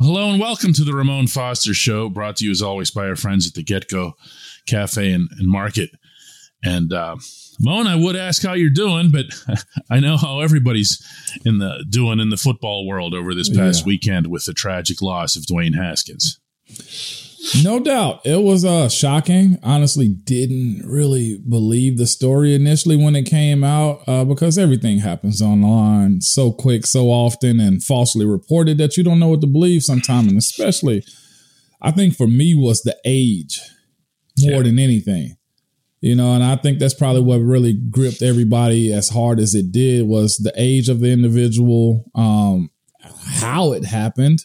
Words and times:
Hello 0.00 0.30
and 0.30 0.38
welcome 0.40 0.72
to 0.74 0.84
the 0.84 0.94
Ramon 0.94 1.26
Foster 1.26 1.74
Show, 1.74 2.08
brought 2.08 2.36
to 2.36 2.44
you 2.44 2.50
as 2.52 2.62
always 2.62 2.90
by 2.90 3.08
our 3.08 3.16
friends 3.16 3.48
at 3.48 3.54
the 3.54 3.64
Get 3.64 3.88
Go 3.88 4.12
Cafe 4.66 5.10
and, 5.12 5.28
and 5.38 5.48
Market. 5.48 5.90
And 6.62 6.92
uh, 6.92 7.16
Moan, 7.60 7.86
I 7.88 7.96
would 7.96 8.14
ask 8.14 8.42
how 8.44 8.52
you're 8.52 8.70
doing, 8.70 9.10
but 9.10 9.26
I 9.90 9.98
know 9.98 10.16
how 10.16 10.40
everybody's 10.40 11.04
in 11.44 11.58
the 11.58 11.84
doing 11.88 12.20
in 12.20 12.30
the 12.30 12.36
football 12.36 12.86
world 12.86 13.12
over 13.12 13.34
this 13.34 13.48
past 13.48 13.80
Yeah. 13.80 13.86
weekend 13.86 14.26
with 14.28 14.44
the 14.44 14.52
tragic 14.54 15.02
loss 15.02 15.34
of 15.36 15.44
Dwayne 15.44 15.74
Haskins. 15.74 16.38
No 17.62 17.78
doubt. 17.78 18.20
It 18.24 18.42
was 18.42 18.64
uh 18.64 18.88
shocking. 18.88 19.58
Honestly, 19.62 20.08
didn't 20.08 20.82
really 20.84 21.38
believe 21.48 21.96
the 21.96 22.06
story 22.06 22.54
initially 22.54 22.96
when 22.96 23.14
it 23.14 23.24
came 23.24 23.62
out 23.62 24.02
uh, 24.08 24.24
because 24.24 24.58
everything 24.58 24.98
happens 24.98 25.40
online 25.40 26.20
so 26.20 26.50
quick, 26.52 26.84
so 26.86 27.06
often, 27.06 27.60
and 27.60 27.82
falsely 27.82 28.26
reported 28.26 28.78
that 28.78 28.96
you 28.96 29.04
don't 29.04 29.18
know 29.20 29.28
what 29.28 29.40
to 29.42 29.46
believe 29.46 29.82
sometimes. 29.82 30.28
And 30.28 30.38
especially, 30.38 31.04
I 31.80 31.90
think 31.92 32.16
for 32.16 32.26
me 32.26 32.54
was 32.54 32.82
the 32.82 32.96
age 33.04 33.60
more 34.40 34.52
Yeah. 34.58 34.62
than 34.62 34.78
anything. 34.78 35.36
You 36.00 36.14
know, 36.14 36.32
and 36.34 36.44
I 36.44 36.54
think 36.56 36.78
that's 36.78 36.94
probably 36.94 37.22
what 37.22 37.38
really 37.40 37.72
gripped 37.72 38.22
everybody 38.22 38.92
as 38.92 39.08
hard 39.08 39.40
as 39.40 39.54
it 39.54 39.72
did 39.72 40.06
was 40.06 40.36
the 40.38 40.52
age 40.56 40.88
of 40.88 41.00
the 41.00 41.10
individual, 41.10 42.04
um, 42.14 42.70
how 43.40 43.72
it 43.72 43.84
happened, 43.84 44.44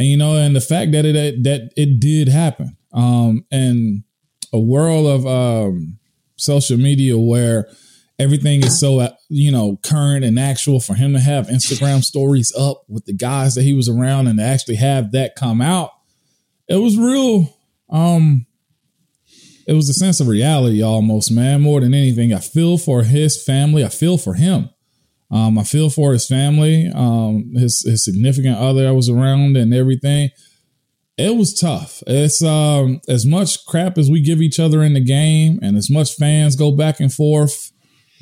and 0.00 0.08
you 0.08 0.16
know, 0.16 0.34
and 0.34 0.56
the 0.56 0.62
fact 0.62 0.92
that 0.92 1.04
it 1.04 1.42
that 1.44 1.72
it 1.76 2.00
did 2.00 2.28
happen, 2.28 2.74
um, 2.94 3.44
and 3.52 4.02
a 4.50 4.58
world 4.58 5.06
of 5.06 5.26
um, 5.26 5.98
social 6.36 6.78
media 6.78 7.18
where 7.18 7.68
everything 8.18 8.64
is 8.64 8.80
so 8.80 9.00
uh, 9.00 9.10
you 9.28 9.52
know 9.52 9.78
current 9.82 10.24
and 10.24 10.38
actual 10.38 10.80
for 10.80 10.94
him 10.94 11.12
to 11.12 11.20
have 11.20 11.48
Instagram 11.48 12.02
stories 12.02 12.50
up 12.58 12.82
with 12.88 13.04
the 13.04 13.12
guys 13.12 13.54
that 13.56 13.62
he 13.62 13.74
was 13.74 13.90
around 13.90 14.26
and 14.26 14.38
to 14.38 14.44
actually 14.44 14.76
have 14.76 15.12
that 15.12 15.36
come 15.36 15.60
out, 15.60 15.90
it 16.66 16.76
was 16.76 16.96
real. 16.96 17.54
Um, 17.90 18.46
it 19.66 19.74
was 19.74 19.90
a 19.90 19.94
sense 19.94 20.18
of 20.18 20.28
reality 20.28 20.82
almost, 20.82 21.30
man. 21.30 21.60
More 21.60 21.78
than 21.82 21.92
anything, 21.92 22.32
I 22.32 22.38
feel 22.38 22.78
for 22.78 23.02
his 23.02 23.44
family. 23.44 23.84
I 23.84 23.90
feel 23.90 24.16
for 24.16 24.32
him. 24.32 24.70
Um, 25.30 25.58
I 25.58 25.62
feel 25.64 25.90
for 25.90 26.12
his 26.12 26.26
family, 26.26 26.90
um, 26.94 27.52
his 27.54 27.82
his 27.86 28.04
significant 28.04 28.56
other 28.58 28.84
that 28.84 28.94
was 28.94 29.08
around 29.08 29.56
and 29.56 29.72
everything. 29.72 30.30
It 31.16 31.36
was 31.36 31.52
tough. 31.58 32.02
It's 32.06 32.42
um 32.42 33.00
as 33.08 33.26
much 33.26 33.64
crap 33.66 33.98
as 33.98 34.10
we 34.10 34.22
give 34.22 34.40
each 34.40 34.58
other 34.58 34.82
in 34.82 34.94
the 34.94 35.04
game, 35.04 35.58
and 35.62 35.76
as 35.76 35.90
much 35.90 36.14
fans 36.14 36.56
go 36.56 36.72
back 36.72 36.98
and 36.98 37.12
forth 37.12 37.70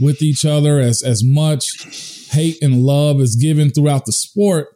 with 0.01 0.21
each 0.23 0.45
other, 0.45 0.81
as 0.81 1.03
as 1.03 1.23
much 1.25 2.29
hate 2.33 2.59
and 2.63 2.83
love 2.83 3.21
is 3.21 3.37
given 3.37 3.71
throughout 3.71 4.05
the 4.05 4.13
sport. 4.13 4.69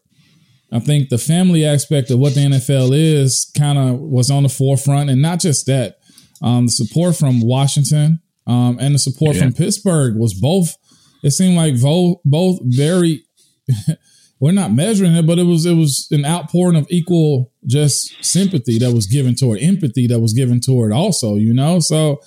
I 0.70 0.78
think 0.78 1.10
the 1.10 1.18
family 1.18 1.66
aspect 1.66 2.10
of 2.10 2.18
what 2.18 2.32
the 2.34 2.40
NFL 2.40 2.92
is 2.94 3.50
kind 3.58 3.76
of 3.78 4.00
was 4.00 4.30
on 4.30 4.42
the 4.44 4.48
forefront, 4.48 5.10
and 5.10 5.20
not 5.20 5.40
just 5.40 5.66
that. 5.66 5.96
Um, 6.40 6.66
the 6.66 6.72
support 6.72 7.14
from 7.14 7.40
Washington 7.40 8.20
um, 8.48 8.76
and 8.80 8.94
the 8.94 8.98
support 8.98 9.36
Yeah. 9.36 9.42
from 9.42 9.52
Pittsburgh 9.52 10.16
was 10.16 10.32
both. 10.34 10.76
It 11.22 11.30
seemed 11.30 11.56
like 11.56 11.80
both 11.80 12.18
both 12.24 12.60
very. 12.64 13.24
we're 14.42 14.50
not 14.50 14.72
measuring 14.72 15.14
it, 15.14 15.24
but 15.24 15.38
it 15.38 15.44
was 15.44 15.64
it 15.66 15.74
was 15.74 16.08
an 16.10 16.24
outpouring 16.24 16.76
of 16.76 16.84
equal 16.90 17.52
just 17.64 18.12
sympathy 18.24 18.76
that 18.76 18.92
was 18.92 19.06
given 19.06 19.36
toward 19.36 19.60
empathy 19.60 20.08
that 20.08 20.18
was 20.18 20.32
given 20.32 20.60
toward 20.60 20.92
also. 20.92 21.36
You 21.36 21.54
know, 21.54 21.78
so 21.78 22.20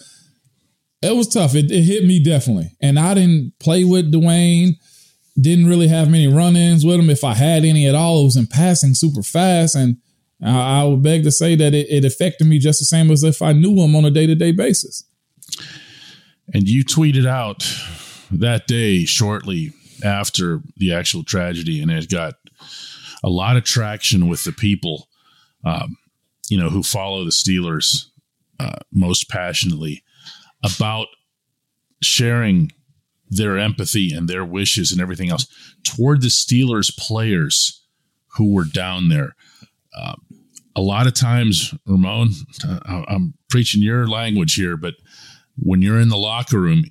it 1.02 1.14
was 1.14 1.28
tough. 1.28 1.56
It, 1.56 1.70
it 1.70 1.82
hit 1.82 2.06
me 2.06 2.24
definitely, 2.24 2.72
and 2.82 2.98
I 2.98 3.16
didn't 3.16 3.60
play 3.60 3.84
with 3.84 4.14
Dwayne. 4.14 4.76
Didn't 5.38 5.68
really 5.68 5.90
have 5.90 6.10
many 6.10 6.34
run-ins 6.34 6.86
with 6.86 6.98
him. 6.98 7.10
If 7.10 7.26
I 7.26 7.34
had 7.34 7.66
any 7.66 7.86
at 7.86 7.96
all, 7.96 8.22
it 8.22 8.24
was 8.24 8.38
in 8.38 8.48
passing 8.48 8.94
super 8.94 9.22
fast, 9.22 9.76
and 9.76 9.98
I, 10.42 10.80
I 10.80 10.84
would 10.86 11.04
beg 11.04 11.24
to 11.24 11.32
say 11.32 11.56
that 11.56 11.74
it, 11.74 11.88
it 11.90 12.06
affected 12.06 12.48
me 12.48 12.58
just 12.58 12.80
the 12.80 12.86
same 12.86 13.12
as 13.12 13.24
if 13.24 13.42
I 13.42 13.52
knew 13.52 13.76
him 13.82 13.94
on 13.94 14.06
a 14.06 14.10
day-to-day 14.10 14.54
basis. 14.54 15.04
And 16.54 16.70
you 16.70 16.86
tweeted 16.86 17.28
out 17.28 17.70
that 18.31 18.68
day 18.68 19.06
shortly 19.06 19.74
after 20.03 20.62
the 20.78 20.94
actual 20.94 21.24
tragedy, 21.24 21.81
and 21.81 21.91
it 21.91 22.09
got 22.09 22.36
a 23.24 23.30
lot 23.30 23.58
of 23.58 23.63
traction 23.63 24.28
with 24.28 24.44
the 24.44 24.52
people, 24.52 25.08
um, 25.63 25.97
you 26.50 26.58
know, 26.58 26.69
who 26.69 26.84
follow 26.84 27.24
the 27.24 27.31
Steelers 27.31 28.06
uh, 28.59 28.78
most 28.91 29.30
passionately 29.30 30.03
about 30.64 31.08
sharing 32.02 32.72
their 33.30 33.58
empathy 33.58 34.14
and 34.14 34.28
their 34.28 34.46
wishes 34.46 34.91
and 34.91 35.02
everything 35.02 35.30
else 35.30 35.47
toward 35.84 36.22
the 36.22 36.28
Steelers 36.28 36.96
players 36.96 37.84
who 38.38 38.53
were 38.53 38.66
down 38.66 39.09
there. 39.09 39.35
Um, 39.97 40.22
a 40.75 40.81
lot 40.81 41.08
of 41.08 41.14
times, 41.14 41.74
Ramon, 41.88 42.31
uh, 42.68 43.03
I'm 43.08 43.34
preaching 43.50 43.81
your 43.81 44.08
language 44.08 44.56
here, 44.56 44.78
but 44.78 44.96
when 45.58 45.81
you're 45.81 46.00
in 46.00 46.09
the 46.09 46.18
locker 46.18 46.59
room, 46.59 46.84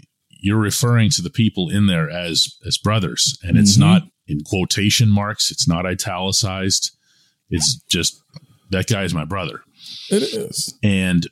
you're 0.45 0.59
referring 0.59 1.09
to 1.11 1.23
the 1.23 1.31
people 1.31 1.71
in 1.71 1.87
there 1.87 2.09
as 2.11 2.57
as 2.67 2.77
brothers, 2.79 3.39
and 3.43 3.57
it's 3.57 3.77
Mhm. 3.77 3.81
not 3.81 4.03
in 4.27 4.41
quotation 4.43 5.09
marks. 5.09 5.51
It's 5.51 5.67
not 5.67 5.87
italicized. 5.87 6.91
It's 7.51 7.81
just 7.89 8.21
that 8.71 8.87
guy 8.87 9.05
is 9.05 9.15
my 9.15 9.25
brother. 9.25 9.61
It 10.11 10.23
is. 10.23 10.75
And 10.83 11.27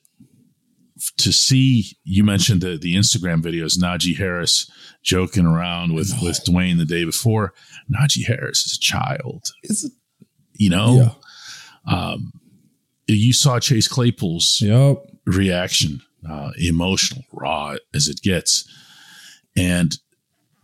to 1.19 1.33
see 1.33 1.97
you 2.05 2.23
mentioned 2.25 2.61
the 2.61 2.77
the 2.79 2.95
Instagram 2.95 3.43
videos, 3.43 3.79
Najee 3.79 4.17
Harris 4.17 4.71
joking 5.03 5.47
around 5.47 5.95
with 5.95 6.11
No. 6.17 6.23
with 6.29 6.45
Dwayne 6.45 6.79
the 6.79 6.85
day 6.85 7.05
before. 7.05 7.53
Najee 7.93 8.27
Harris 8.27 8.65
is 8.67 8.77
a 8.77 8.81
child, 8.81 9.51
Is 9.65 9.85
it? 9.85 9.93
you 10.57 10.71
know. 10.71 11.17
yeah. 11.87 12.11
Um, 12.13 12.33
you 13.09 13.33
saw 13.33 13.59
Chase 13.59 13.89
Claypool's 13.89 14.59
Yep. 14.61 14.99
reaction, 15.27 16.03
uh, 16.29 16.53
emotional, 16.57 17.25
raw 17.33 17.77
as 17.93 18.07
it 18.09 18.23
gets. 18.23 18.65
And 19.57 19.97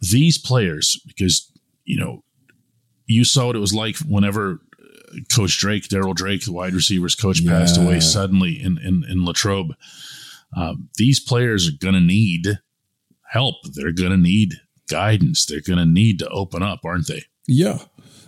these 0.00 0.38
players, 0.38 1.00
because, 1.06 1.50
you 1.84 1.98
know, 1.98 2.24
you 3.06 3.24
saw 3.24 3.46
what 3.46 3.56
it 3.56 3.60
was 3.60 3.74
like 3.74 3.96
whenever 3.98 4.60
uh, 4.78 5.16
Coach 5.34 5.58
Drake, 5.58 5.88
Darryl 5.88 6.14
Drake, 6.14 6.44
the 6.44 6.52
wide 6.52 6.74
receivers 6.74 7.14
coach, 7.14 7.44
passed 7.46 7.78
away 7.78 8.00
suddenly 8.00 8.62
in, 8.62 8.78
in, 8.78 9.04
in 9.08 9.24
Latrobe. 9.24 9.74
Um, 10.56 10.88
these 10.96 11.20
players 11.20 11.68
are 11.68 11.78
going 11.78 11.94
to 11.94 12.00
need 12.00 12.58
help. 13.30 13.56
They're 13.74 13.92
going 13.92 14.10
to 14.10 14.16
need 14.16 14.54
guidance. 14.88 15.46
They're 15.46 15.60
going 15.60 15.78
to 15.78 15.86
need 15.86 16.18
to 16.20 16.28
open 16.28 16.62
up, 16.62 16.80
aren't 16.84 17.06
they? 17.06 17.24
Yeah, 17.46 17.78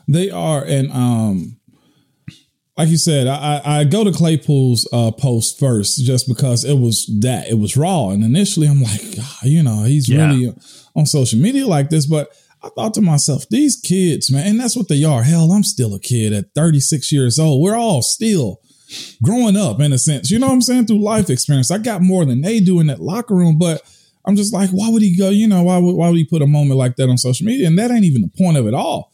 they 0.08 0.30
are, 0.30 0.64
and 0.64 0.90
um, 0.92 1.59
like 2.78 2.88
you 2.88 2.96
said, 2.96 3.26
I, 3.26 3.60
I 3.64 3.78
I 3.80 3.84
go 3.84 4.04
to 4.04 4.12
Claypool's 4.12 4.88
uh, 4.92 5.10
post 5.10 5.58
first 5.58 6.04
just 6.04 6.26
because 6.28 6.64
it 6.64 6.78
was 6.78 7.06
that 7.20 7.48
it 7.48 7.58
was 7.58 7.76
raw, 7.76 8.08
and 8.10 8.24
initially 8.24 8.66
I'm 8.68 8.82
like, 8.82 9.16
"God, 9.16 9.42
you 9.44 9.62
know, 9.62 9.84
he's 9.84 10.08
Yeah. 10.08 10.28
really 10.32 10.52
on 10.96 11.06
social 11.06 11.38
media 11.38 11.66
like 11.66 11.90
this, 11.90 12.06
but 12.06 12.30
I 12.62 12.68
thought 12.70 12.94
to 12.94 13.00
myself, 13.02 13.48
these 13.48 13.76
kids, 13.76 14.30
man, 14.30 14.46
and 14.46 14.60
that's 14.60 14.76
what 14.76 14.88
they 14.88 15.02
are. 15.04 15.22
Hell, 15.22 15.52
I'm 15.52 15.64
still 15.64 15.94
a 15.94 16.00
kid 16.00 16.32
at 16.32 16.46
36 16.54 17.10
years 17.12 17.38
old. 17.38 17.62
We're 17.62 17.76
all 17.76 18.02
still 18.02 18.60
growing 19.22 19.56
up 19.56 19.80
in 19.80 19.92
a 19.92 19.98
sense. 19.98 20.30
You 20.30 20.38
know 20.38 20.48
what 20.48 20.54
I'm 20.54 20.60
saying? 20.62 20.86
Through 20.86 21.02
life 21.02 21.30
experience. 21.30 21.70
I 21.70 21.78
got 21.78 22.02
more 22.02 22.24
than 22.24 22.40
they 22.42 22.60
do 22.60 22.80
in 22.80 22.86
that 22.88 23.00
locker 23.00 23.34
room, 23.34 23.56
but 23.58 23.82
I'm 24.26 24.36
just 24.36 24.52
like, 24.52 24.70
why 24.70 24.88
would 24.90 25.00
he 25.02 25.16
go? 25.16 25.30
You 25.30 25.48
know, 25.48 25.62
why 25.62 25.78
would 25.78 25.94
why 25.94 26.08
would 26.08 26.18
he 26.18 26.24
put 26.24 26.42
a 26.42 26.46
moment 26.46 26.76
like 26.78 26.96
that 26.96 27.08
on 27.08 27.16
social 27.18 27.46
media? 27.46 27.66
And 27.66 27.78
that 27.78 27.90
ain't 27.90 28.04
even 28.04 28.22
the 28.22 28.28
point 28.42 28.56
of 28.58 28.66
it 28.66 28.74
all 28.74 29.09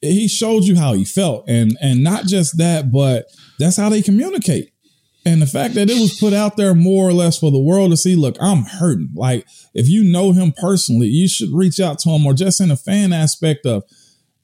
he 0.00 0.28
showed 0.28 0.64
you 0.64 0.76
how 0.76 0.94
he 0.94 1.04
felt, 1.04 1.48
and 1.48 1.76
and 1.80 2.02
not 2.02 2.26
just 2.26 2.58
that, 2.58 2.90
but 2.90 3.26
that's 3.58 3.76
how 3.76 3.88
they 3.88 4.02
communicate. 4.02 4.72
And 5.26 5.42
the 5.42 5.46
fact 5.46 5.74
that 5.74 5.90
it 5.90 6.00
was 6.00 6.18
put 6.18 6.32
out 6.32 6.56
there 6.56 6.74
more 6.74 7.06
or 7.06 7.12
less 7.12 7.38
for 7.38 7.50
the 7.50 7.58
world 7.58 7.90
to 7.90 7.96
see, 7.96 8.16
look, 8.16 8.36
I'm 8.40 8.64
hurting. 8.64 9.10
Like, 9.14 9.46
if 9.74 9.86
you 9.86 10.02
know 10.02 10.32
him 10.32 10.52
personally, 10.56 11.08
you 11.08 11.28
should 11.28 11.50
reach 11.52 11.78
out 11.78 11.98
to 12.00 12.10
him 12.10 12.24
or 12.24 12.32
just 12.32 12.60
in 12.60 12.70
a 12.70 12.76
fan 12.76 13.12
aspect 13.12 13.66
of, 13.66 13.84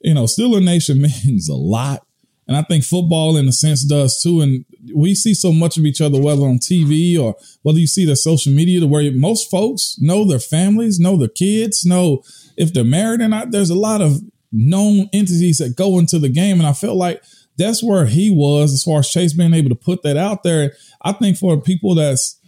you 0.01 0.13
know, 0.13 0.25
Steeler 0.25 0.63
Nation 0.63 1.01
means 1.25 1.49
a 1.49 1.55
lot. 1.55 2.05
And 2.47 2.55
I 2.55 2.61
think 2.61 2.83
football, 2.83 3.35
in 3.35 3.47
a 3.47 3.51
sense, 3.51 3.83
does 3.83 4.21
too. 4.21 4.39
And 4.39 4.65
we 4.93 5.15
see 5.15 5.33
so 5.33 5.51
much 5.51 5.77
of 5.77 5.85
each 5.85 5.99
other, 5.99 6.21
whether 6.21 6.43
on 6.43 6.59
TV 6.59 7.19
or 7.19 7.35
whether 7.63 7.79
you 7.79 7.87
see 7.87 8.05
the 8.05 8.15
social 8.15 8.53
media, 8.53 8.79
to 8.79 8.87
where 8.87 9.11
most 9.11 9.49
folks 9.49 9.97
know 9.99 10.25
their 10.25 10.39
families, 10.39 10.99
know 10.99 11.17
their 11.17 11.27
kids, 11.27 11.85
know 11.85 12.21
if 12.55 12.71
they're 12.71 12.83
married 12.83 13.21
or 13.21 13.27
not. 13.27 13.51
There's 13.51 13.71
a 13.71 13.75
lot 13.75 14.01
of 14.01 14.21
known 14.51 15.09
entities 15.13 15.57
that 15.57 15.75
go 15.75 15.99
into 15.99 16.19
the 16.19 16.29
game. 16.29 16.59
And 16.59 16.67
I 16.67 16.73
feel 16.73 16.95
like 16.95 17.21
that's 17.57 17.83
where 17.83 18.05
he 18.05 18.29
was 18.29 18.73
as 18.73 18.83
far 18.83 18.99
as 18.99 19.09
Chase 19.09 19.33
being 19.33 19.53
able 19.53 19.69
to 19.69 19.75
put 19.75 20.03
that 20.03 20.17
out 20.17 20.43
there. 20.43 20.73
I 21.01 21.11
think 21.11 21.37
for 21.37 21.59
people 21.59 21.95
that's 21.95 22.39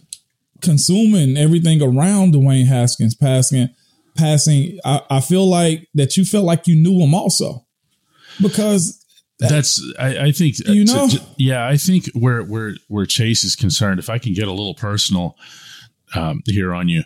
consuming 0.61 1.37
everything 1.37 1.81
around 1.81 2.33
Dwayne 2.33 2.67
Haskins 2.67 3.15
passing, 3.15 3.69
passing, 4.15 4.79
I, 4.85 5.01
I 5.09 5.21
feel 5.21 5.49
like 5.49 5.87
that 5.95 6.17
you 6.17 6.25
felt 6.25 6.45
like 6.45 6.67
you 6.67 6.75
knew 6.75 6.99
him 6.99 7.13
also 7.13 7.65
because 8.41 9.03
that's 9.39 9.81
I, 9.97 10.25
I, 10.25 10.31
think 10.31 10.59
you 10.67 10.83
know 10.83 11.07
to, 11.07 11.17
to, 11.17 11.25
yeah 11.37 11.65
I 11.65 11.77
think 11.77 12.09
where 12.13 12.43
where 12.43 12.75
where 12.89 13.05
Chase 13.05 13.43
is 13.43 13.55
concerned 13.55 13.99
if 13.99 14.09
I 14.09 14.17
can 14.17 14.33
get 14.33 14.47
a 14.47 14.51
little 14.51 14.75
personal 14.75 15.37
um, 16.13 16.41
here 16.45 16.73
on 16.73 16.89
you 16.89 17.03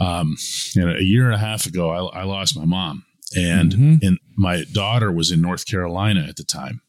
um, 0.00 0.36
you 0.72 0.84
know 0.84 0.94
a 0.94 1.02
year 1.02 1.26
and 1.26 1.34
a 1.34 1.38
half 1.38 1.66
ago 1.66 1.90
I, 1.90 2.20
I 2.20 2.24
lost 2.24 2.56
my 2.56 2.64
mom 2.64 3.04
and 3.36 3.72
mm-hmm. 3.72 3.94
and 4.06 4.18
my 4.36 4.64
daughter 4.72 5.12
was 5.12 5.30
in 5.30 5.40
North 5.40 5.66
Carolina 5.66 6.24
at 6.28 6.36
the 6.36 6.44
time 6.44 6.80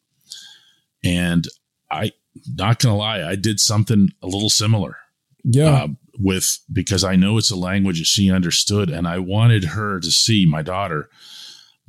and 1.03 1.47
I, 1.91 2.11
not 2.55 2.79
gonna 2.79 2.97
lie, 2.97 3.23
I 3.23 3.35
did 3.35 3.59
something 3.59 4.09
a 4.21 4.27
little 4.27 4.49
similar. 4.49 4.97
Yeah. 5.43 5.83
Uh, 5.83 5.87
with 6.21 6.59
because 6.71 7.05
I 7.05 7.15
know 7.15 7.37
it's 7.37 7.51
a 7.51 7.55
language 7.55 7.99
that 7.99 8.05
she 8.05 8.29
understood, 8.29 8.89
and 8.89 9.07
I 9.07 9.19
wanted 9.19 9.63
her 9.63 9.99
to 10.01 10.11
see 10.11 10.45
my 10.45 10.61
daughter, 10.61 11.09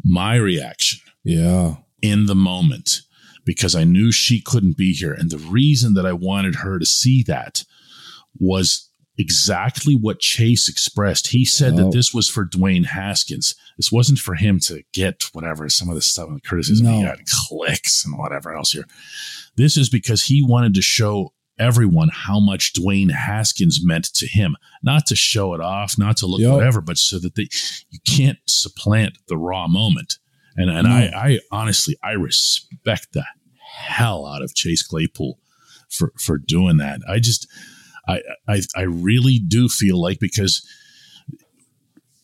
my 0.05 0.37
reaction. 0.37 1.01
Yeah. 1.25 1.77
In 2.01 2.27
the 2.27 2.37
moment, 2.37 3.01
because 3.45 3.75
I 3.75 3.85
knew 3.85 4.13
she 4.13 4.41
couldn't 4.41 4.77
be 4.77 4.93
here. 4.93 5.13
And 5.13 5.31
the 5.31 5.39
reason 5.39 5.95
that 5.95 6.07
I 6.07 6.13
wanted 6.13 6.57
her 6.57 6.79
to 6.79 6.87
see 6.87 7.25
that 7.25 7.65
was 8.39 8.89
exactly 9.21 9.95
what 9.95 10.19
Chase 10.19 10.69
expressed. 10.69 11.29
He 11.29 11.45
said 11.45 11.77
that 11.77 11.93
this 11.93 12.15
was 12.15 12.29
for 12.29 12.45
Dwayne 12.45 12.87
Haskins. 12.87 13.55
This 13.77 13.93
wasn't 13.93 14.19
for 14.19 14.35
him 14.35 14.59
to 14.61 14.83
get 14.93 15.25
whatever 15.33 15.69
some 15.69 15.89
of 15.89 15.95
the 15.95 16.03
stuff 16.03 16.29
and 16.29 16.37
the 16.37 16.41
criticism 16.41 16.87
no. 16.87 16.93
he 16.93 17.03
had, 17.03 17.19
clicks 17.49 18.05
and 18.05 18.19
whatever 18.19 18.55
else 18.55 18.73
here. 18.73 18.87
This 19.57 19.77
is 19.77 19.89
because 19.89 20.25
he 20.25 20.43
wanted 20.43 20.75
to 20.75 20.83
show 20.83 21.33
everyone 21.59 22.09
how 22.11 22.41
much 22.41 22.73
Dwayne 22.73 23.13
Haskins 23.13 23.81
meant 23.85 24.07
to 24.15 24.27
him, 24.27 24.57
not 24.83 25.07
to 25.07 25.15
show 25.15 25.55
it 25.55 25.61
off, 25.61 25.99
not 25.99 26.17
to 26.19 26.27
look 26.27 26.41
yep. 26.41 26.53
whatever, 26.55 26.81
but 26.81 26.97
so 26.97 27.19
that 27.19 27.35
they 27.35 27.49
you 27.91 27.99
can't 28.07 28.39
supplant 28.47 29.19
the 29.29 29.37
raw 29.37 29.69
moment. 29.69 30.19
And 30.57 30.71
and 30.71 30.89
no. 30.89 30.95
I, 30.95 31.11
I 31.15 31.39
honestly 31.53 31.97
I 32.03 32.13
respect 32.13 33.13
the 33.13 33.25
hell 33.73 34.27
out 34.27 34.43
of 34.43 34.55
Chase 34.55 34.83
Claypool 34.83 35.39
for 35.91 36.13
for 36.19 36.39
doing 36.39 36.79
that. 36.79 37.01
I 37.09 37.19
just 37.19 37.47
I, 38.09 38.21
I, 38.49 38.61
I 38.77 38.83
really 38.83 39.39
do 39.39 39.69
feel 39.69 40.01
like 40.01 40.19
because 40.21 40.67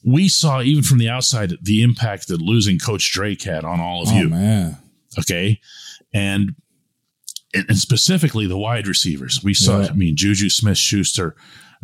we 0.06 0.28
saw 0.28 0.62
even 0.62 0.84
from 0.84 0.98
the 0.98 1.08
outside 1.08 1.54
the 1.60 1.82
impact 1.82 2.28
that 2.28 2.40
losing 2.40 2.78
Coach 2.78 3.12
Drake 3.12 3.42
had 3.42 3.64
on 3.64 3.80
all 3.80 4.02
of 4.02 4.08
oh, 4.10 4.16
you. 4.16 4.28
Man. 4.28 4.78
Okay, 5.18 5.60
and 6.14 6.54
and 7.52 7.76
specifically 7.76 8.46
the 8.46 8.56
wide 8.56 8.86
receivers. 8.86 9.42
We 9.42 9.52
saw. 9.52 9.80
Yeah. 9.80 9.88
I 9.90 9.92
mean, 9.94 10.16
Juju 10.16 10.48
Smith 10.48 10.78
Schuster 10.78 11.34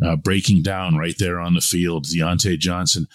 uh, 0.03 0.15
breaking 0.15 0.63
down 0.63 0.97
right 0.97 1.15
there 1.19 1.39
on 1.39 1.53
the 1.53 1.61
field. 1.61 2.05
Diontae 2.05 2.57
Johnson. 2.57 3.07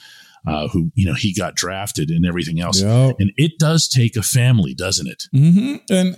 Uh, 0.47 0.69
who 0.69 0.91
you 0.95 1.05
know 1.05 1.15
he 1.15 1.35
got 1.35 1.57
drafted 1.57 2.11
and 2.11 2.25
everything 2.25 2.59
else, 2.61 2.81
yep. 2.81 3.17
and 3.19 3.33
it 3.37 3.59
does 3.59 3.87
take 3.87 4.17
a 4.17 4.23
family, 4.23 4.73
doesn't 4.73 5.09
it? 5.09 5.25
Mm-hmm. 5.35 5.93
And 5.93 6.17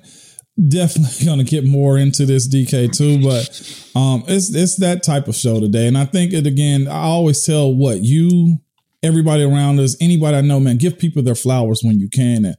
definitely 0.69 1.25
going 1.27 1.39
to 1.39 1.45
get 1.45 1.65
more 1.65 1.99
into 1.99 2.27
this 2.27 2.49
DK 2.49 2.97
too, 2.97 3.23
but 3.23 3.99
um, 3.99 4.25
it's 4.29 4.55
it's 4.55 4.77
that 4.77 5.03
type 5.03 5.29
of 5.29 5.37
show 5.37 5.61
today, 5.61 5.87
and 5.87 5.97
I 5.97 6.05
think 6.05 6.33
it 6.33 6.47
again. 6.47 6.89
I 6.89 7.03
always 7.03 7.45
tell 7.45 7.75
what 7.75 8.03
you, 8.03 8.59
everybody 9.03 9.43
around 9.43 9.81
us, 9.81 9.97
anybody 10.01 10.37
I 10.37 10.41
know, 10.43 10.61
man, 10.61 10.77
give 10.77 10.99
people 10.99 11.23
their 11.23 11.35
flowers 11.35 11.81
when 11.83 11.99
you 11.99 12.09
can. 12.09 12.45
And 12.45 12.57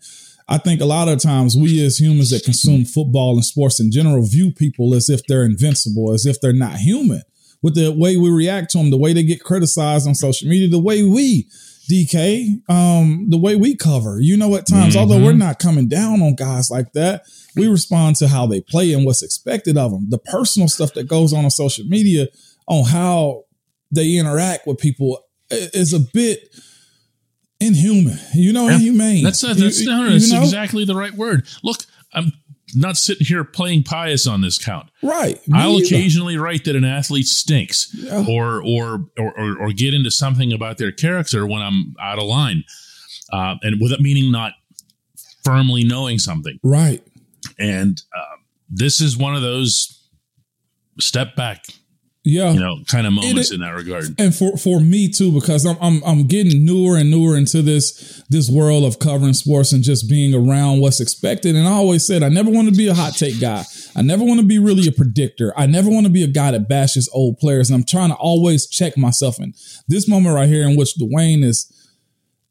I 0.48 0.58
think 0.58 0.82
a 0.82 0.86
lot 0.86 1.08
of 1.08 1.20
times 1.20 1.56
we 1.56 1.84
as 1.86 2.00
humans 2.00 2.32
that 2.32 2.44
consume 2.44 2.86
football 2.86 3.36
and 3.36 3.46
sports 3.46 3.80
in 3.80 3.92
general 3.92 4.26
view 4.26 4.52
people 4.52 4.94
as 4.94 5.10
if 5.10 5.22
they're 5.28 5.46
invincible, 5.46 6.14
as 6.14 6.26
if 6.26 6.42
they're 6.42 6.54
not 6.54 6.76
human. 6.76 7.22
With 7.64 7.76
the 7.76 7.92
way 7.92 8.18
we 8.18 8.30
react 8.32 8.72
to 8.72 8.80
them, 8.80 8.90
the 8.90 8.98
way 8.98 9.14
they 9.14 9.24
get 9.24 9.44
criticized 9.44 10.08
on 10.08 10.16
social 10.16 10.50
media, 10.50 10.68
the 10.68 10.80
way 10.80 11.04
we 11.04 11.48
DK, 11.92 12.70
um, 12.70 13.28
the 13.30 13.38
way 13.38 13.56
we 13.56 13.76
cover, 13.76 14.20
you 14.22 14.38
know, 14.38 14.56
at 14.56 14.66
times, 14.66 14.96
mm-hmm. 14.96 15.02
although 15.02 15.24
we're 15.24 15.34
not 15.34 15.60
coming 15.60 15.88
down 15.90 16.22
on 16.22 16.36
guys 16.36 16.72
like 16.72 16.94
that, 16.94 17.24
we 17.56 17.68
respond 17.68 18.16
to 18.18 18.28
how 18.28 18.46
they 18.48 18.62
play 18.62 18.94
and 18.94 19.06
what's 19.06 19.22
expected 19.22 19.78
of 19.78 19.92
them. 19.92 20.10
The 20.10 20.18
personal 20.18 20.70
stuff 20.70 20.94
that 20.94 21.08
goes 21.08 21.34
on 21.34 21.44
on 21.44 21.52
social 21.52 21.86
media 21.86 22.28
on 22.68 22.86
how 22.86 23.44
they 23.92 24.16
interact 24.16 24.66
with 24.66 24.78
people 24.78 25.20
is 25.50 25.94
a 25.94 26.00
bit 26.00 26.56
inhuman, 27.60 28.18
you 28.34 28.54
know, 28.54 28.70
yeah. 28.70 28.76
inhumane. 28.76 29.24
That's, 29.24 29.44
a, 29.44 29.54
that's, 29.54 29.82
you, 29.82 29.90
no, 29.90 30.10
that's 30.10 30.30
you 30.30 30.36
know? 30.36 30.44
exactly 30.44 30.86
the 30.86 30.96
right 30.96 31.14
word. 31.14 31.46
Look, 31.62 31.84
I'm 32.14 32.32
not 32.76 32.98
sitting 32.98 33.26
here 33.26 33.44
playing 33.44 33.84
pious 33.84 34.28
on 34.28 34.42
this 34.42 34.58
count. 34.58 34.90
Right. 35.02 35.40
I'll 35.54 35.78
either. 35.78 35.86
occasionally 35.86 36.38
write 36.38 36.66
that 36.66 36.76
an 36.76 36.86
athlete 36.86 37.28
stinks 37.28 37.94
yeah. 37.94 38.26
or, 38.28 38.62
or, 38.64 39.06
or, 39.18 39.34
or, 39.38 39.58
or, 39.60 39.72
get 39.72 39.94
into 39.94 40.12
something 40.12 40.54
about 40.54 40.78
their 40.78 40.92
character 40.92 41.46
when 41.46 41.62
I'm 41.62 41.96
out 42.02 42.20
of 42.20 42.26
line. 42.26 42.64
Uh, 43.32 43.56
and 43.62 43.80
with 43.80 43.92
it 43.92 44.02
meaning 44.02 44.32
not 44.32 44.54
firmly 45.44 45.84
knowing 45.84 46.20
something. 46.20 46.60
Right. 46.64 47.02
And 47.58 48.02
uh, 48.16 48.38
this 48.70 49.02
is 49.02 49.18
one 49.18 49.36
of 49.36 49.42
those 49.42 50.08
step 51.00 51.36
back 51.36 51.66
yeah. 52.24 52.52
you 52.52 52.60
know 52.60 52.78
kind 52.88 53.08
of 53.08 53.14
moments 53.14 53.52
it, 53.52 53.56
in 53.56 53.62
that 53.62 53.74
regard. 53.74 54.06
and 54.20 54.36
for 54.36 54.56
for 54.56 54.80
me 54.80 55.10
too 55.10 55.32
because 55.32 55.66
I'm, 55.66 55.78
I'm 55.82 56.04
i'm 56.04 56.28
getting 56.28 56.64
newer 56.64 56.98
and 56.98 57.10
newer 57.10 57.36
into 57.36 57.64
this 57.64 58.24
this 58.30 58.50
world 58.50 58.84
of 58.84 59.00
covering 59.00 59.34
sports 59.34 59.72
and 59.72 59.84
just 59.84 60.08
being 60.08 60.36
around 60.36 60.82
what's 60.82 61.00
expected. 61.00 61.56
And 61.56 61.68
i 61.68 61.72
always 61.72 62.06
said 62.06 62.22
i 62.22 62.30
never 62.30 62.52
want 62.52 62.70
to 62.70 62.76
be 62.76 62.88
a 62.88 62.94
hot 62.94 63.14
take 63.16 63.40
guy. 63.40 63.64
I 63.96 64.02
never 64.02 64.24
want 64.24 64.40
to 64.40 64.46
be 64.46 64.60
really 64.60 64.88
a 64.88 64.92
predictor. 64.92 65.54
I 65.58 65.66
never 65.66 65.90
want 65.90 66.06
to 66.06 66.12
be 66.12 66.24
a 66.24 66.28
guy 66.28 66.52
that 66.52 66.70
bashes 66.70 67.10
old 67.12 67.38
players. 67.40 67.70
And 67.70 67.78
i'm 67.78 67.86
trying 67.86 68.10
to 68.10 68.16
always 68.16 68.68
check 68.68 68.98
myself. 68.98 69.40
In 69.40 69.54
this 69.88 70.08
moment 70.08 70.36
right 70.36 70.50
here 70.50 70.68
in 70.68 70.78
which 70.78 70.96
dwayne 71.00 71.44
is 71.44 71.72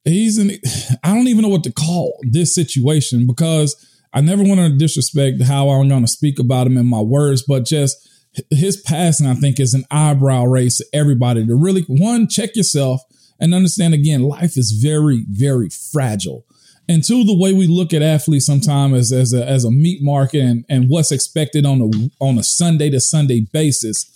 he's 0.05 0.39
in 0.39 0.50
i 1.05 1.15
don't 1.15 1.29
even 1.29 1.43
know 1.43 1.49
what 1.49 1.65
to 1.65 1.73
call 1.73 2.19
this 2.23 2.55
situation 2.55 3.27
because 3.27 3.87
I 4.12 4.21
never 4.21 4.43
want 4.43 4.59
to 4.59 4.77
disrespect 4.77 5.41
how 5.43 5.69
I'm 5.69 5.89
going 5.89 6.03
to 6.03 6.09
speak 6.09 6.41
about 6.41 6.67
him 6.67 6.77
in 6.77 6.87
my 6.87 7.00
words, 7.00 7.45
but 7.47 7.65
just 7.65 8.10
his 8.51 8.77
passing, 8.77 9.27
I 9.27 9.35
think, 9.35 9.59
is 9.59 9.75
an 9.75 9.85
eyebrow 9.91 10.45
raise 10.45 10.79
to 10.79 10.87
everybody 10.93 11.47
to 11.47 11.55
really, 11.55 11.83
one, 11.83 12.29
check 12.29 12.57
yourself 12.57 13.03
and 13.41 13.55
understand 13.55 13.95
again, 13.95 14.23
life 14.23 14.57
is 14.57 14.73
very, 14.73 15.25
very 15.29 15.69
fragile. 15.69 16.45
And 16.89 17.05
two, 17.05 17.25
the 17.25 17.37
way 17.37 17.53
we 17.53 17.67
look 17.67 17.93
at 17.93 18.03
athletes 18.03 18.47
sometimes 18.47 18.95
as, 18.95 19.13
as 19.13 19.33
a, 19.33 19.47
as 19.47 19.65
a 19.65 19.71
meat 19.71 20.03
market 20.03 20.41
and, 20.41 20.65
and 20.69 20.89
what's 20.89 21.13
expected 21.13 21.65
on 21.65 21.81
a, 21.81 22.25
on 22.25 22.39
a 22.39 22.43
Sunday 22.43 22.91
to 22.91 23.01
Sunday 23.01 23.47
basis, 23.53 24.11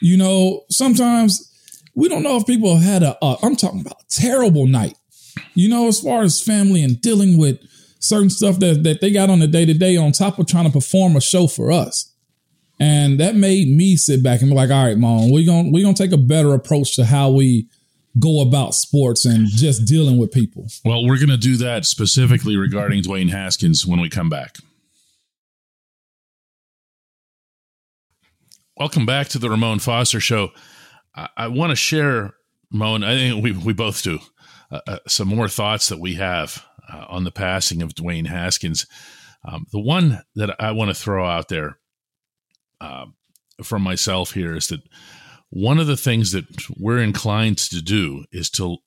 you 0.00 0.16
know, 0.16 0.64
sometimes 0.70 1.52
we 1.94 2.08
don't 2.08 2.22
know 2.22 2.36
if 2.36 2.46
people 2.46 2.76
have 2.76 2.84
had 2.84 3.02
a, 3.02 3.16
I'm 3.42 3.56
talking 3.56 3.80
about 3.80 4.08
terrible 4.08 4.66
night, 4.66 4.96
you 5.54 5.68
know, 5.68 5.88
as 5.88 6.00
far 6.00 6.22
as 6.22 6.42
family 6.42 6.82
and 6.82 7.00
dealing 7.00 7.38
with, 7.38 7.58
certain 7.98 8.30
stuff 8.30 8.58
that, 8.60 8.82
that 8.84 9.00
they 9.00 9.10
got 9.10 9.30
on 9.30 9.40
the 9.40 9.46
day 9.46 9.64
to 9.64 9.74
day 9.74 9.96
on 9.96 10.12
top 10.12 10.38
of 10.38 10.46
trying 10.46 10.66
to 10.66 10.70
perform 10.70 11.16
a 11.16 11.20
show 11.20 11.46
for 11.46 11.72
us. 11.72 12.12
And 12.78 13.18
that 13.20 13.34
made 13.34 13.68
me 13.68 13.96
sit 13.96 14.22
back 14.22 14.42
and 14.42 14.50
be 14.50 14.56
like, 14.56 14.70
all 14.70 14.84
right, 14.84 14.98
mom, 14.98 15.30
we're 15.30 15.46
gonna 15.46 15.70
we're 15.70 15.82
gonna 15.82 15.94
take 15.94 16.12
a 16.12 16.18
better 16.18 16.52
approach 16.52 16.94
to 16.96 17.04
how 17.04 17.30
we 17.30 17.68
go 18.18 18.40
about 18.40 18.74
sports 18.74 19.24
and 19.24 19.46
just 19.46 19.86
dealing 19.86 20.18
with 20.18 20.30
people. 20.30 20.66
Well, 20.84 21.06
we're 21.06 21.18
gonna 21.18 21.38
do 21.38 21.56
that 21.58 21.86
specifically 21.86 22.56
regarding 22.56 23.02
Dwayne 23.02 23.30
Haskins 23.30 23.86
when 23.86 24.00
we 24.00 24.10
come 24.10 24.28
back. 24.28 24.56
Welcome 28.76 29.06
back 29.06 29.28
to 29.28 29.38
the 29.38 29.48
Ramon 29.48 29.78
Foster 29.78 30.20
Show. 30.20 30.50
I, 31.14 31.28
I 31.34 31.48
want 31.48 31.70
to 31.70 31.76
share, 31.76 32.34
Ramon. 32.70 33.04
I 33.04 33.14
think 33.14 33.42
we, 33.42 33.52
we 33.52 33.72
both 33.72 34.02
do, 34.02 34.18
uh, 34.70 34.80
uh, 34.86 34.98
some 35.08 35.28
more 35.28 35.48
thoughts 35.48 35.88
that 35.88 35.98
we 35.98 36.14
have 36.14 36.62
uh, 36.92 37.06
on 37.08 37.24
the 37.24 37.30
passing 37.30 37.80
of 37.80 37.94
Dwayne 37.94 38.26
Haskins. 38.26 38.86
Um, 39.46 39.64
the 39.72 39.80
one 39.80 40.22
that 40.34 40.54
I 40.60 40.72
want 40.72 40.90
to 40.90 40.94
throw 40.94 41.24
out 41.24 41.48
there 41.48 41.78
uh, 42.80 43.06
from 43.62 43.82
myself 43.82 44.32
here 44.32 44.54
is 44.56 44.68
that 44.68 44.82
one 45.50 45.78
of 45.78 45.86
the 45.86 45.96
things 45.96 46.32
that 46.32 46.44
we're 46.78 46.98
inclined 46.98 47.58
to 47.58 47.80
do 47.80 48.24
is 48.32 48.50
to 48.50 48.78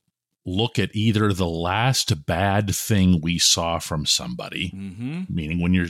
look 0.45 0.79
at 0.79 0.89
either 0.95 1.31
the 1.33 1.47
last 1.47 2.25
bad 2.25 2.73
thing 2.73 3.19
we 3.21 3.37
saw 3.37 3.77
from 3.79 4.05
somebody, 4.05 4.71
Mm-hmm. 4.75 5.21
meaning 5.29 5.61
when 5.61 5.73
you're 5.73 5.89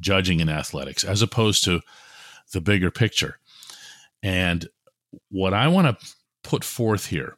judging 0.00 0.40
in 0.40 0.48
athletics, 0.48 1.04
as 1.04 1.22
opposed 1.22 1.64
to 1.64 1.80
the 2.52 2.60
bigger 2.60 2.90
picture. 2.90 3.38
And 4.22 4.68
what 5.30 5.54
I 5.54 5.68
want 5.68 5.98
to 5.98 6.06
put 6.42 6.64
forth 6.64 7.06
here 7.06 7.36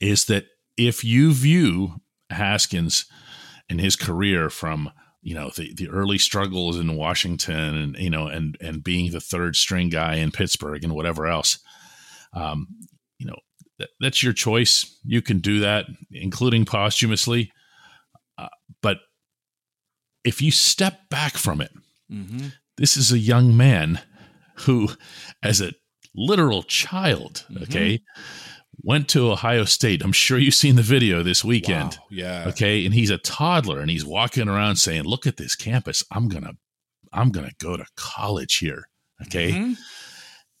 is 0.00 0.26
that 0.26 0.46
if 0.76 1.04
you 1.04 1.32
view 1.32 2.00
Haskins 2.30 3.06
and 3.68 3.80
his 3.80 3.96
career 3.96 4.50
from 4.50 4.90
you 5.22 5.34
know 5.34 5.50
the, 5.56 5.72
the 5.74 5.88
early 5.88 6.18
struggles 6.18 6.78
in 6.78 6.96
Washington 6.96 7.76
and 7.76 7.96
you 7.96 8.10
know 8.10 8.26
and 8.26 8.56
and 8.60 8.82
being 8.82 9.10
the 9.12 9.20
third 9.20 9.54
string 9.56 9.88
guy 9.90 10.14
in 10.16 10.30
Pittsburgh 10.30 10.82
and 10.84 10.94
whatever 10.94 11.26
else, 11.26 11.58
um, 12.32 12.66
you 13.18 13.26
know 13.26 13.36
that, 13.78 13.90
that's 14.00 14.22
your 14.22 14.32
choice. 14.32 14.98
You 15.04 15.20
can 15.22 15.38
do 15.40 15.60
that, 15.60 15.86
including 16.10 16.64
posthumously. 16.64 17.52
Uh, 18.38 18.48
but 18.82 18.98
if 20.24 20.40
you 20.42 20.50
step 20.50 21.08
back 21.10 21.36
from 21.36 21.60
it, 21.60 21.70
Mm-hmm. 22.12 22.48
this 22.76 22.96
is 22.96 23.12
a 23.12 23.18
young 23.18 23.56
man 23.56 24.00
who, 24.56 24.88
as 25.44 25.60
a 25.60 25.72
literal 26.14 26.64
child, 26.64 27.44
Mhm. 27.50 27.62
okay, 27.62 28.00
went 28.82 29.08
to 29.10 29.30
Ohio 29.30 29.64
State. 29.64 30.02
I'm 30.02 30.12
sure 30.12 30.38
you've 30.38 30.54
seen 30.54 30.76
the 30.76 30.82
video 30.82 31.22
this 31.22 31.44
weekend. 31.44 31.94
Wow. 31.94 32.06
Yeah. 32.10 32.44
Okay. 32.48 32.84
And 32.84 32.94
he's 32.94 33.10
a 33.10 33.18
toddler 33.18 33.80
and 33.80 33.90
he's 33.90 34.04
walking 34.04 34.48
around 34.48 34.76
saying, 34.76 35.04
Look 35.04 35.26
at 35.26 35.36
this 35.36 35.54
campus. 35.54 36.04
I'm 36.10 36.28
gonna 36.28 36.52
I'm 37.12 37.30
gonna 37.30 37.52
go 37.58 37.76
to 37.76 37.84
college 37.96 38.58
here. 38.58 38.88
Okay. 39.26 39.52
Mhm. 39.52 39.76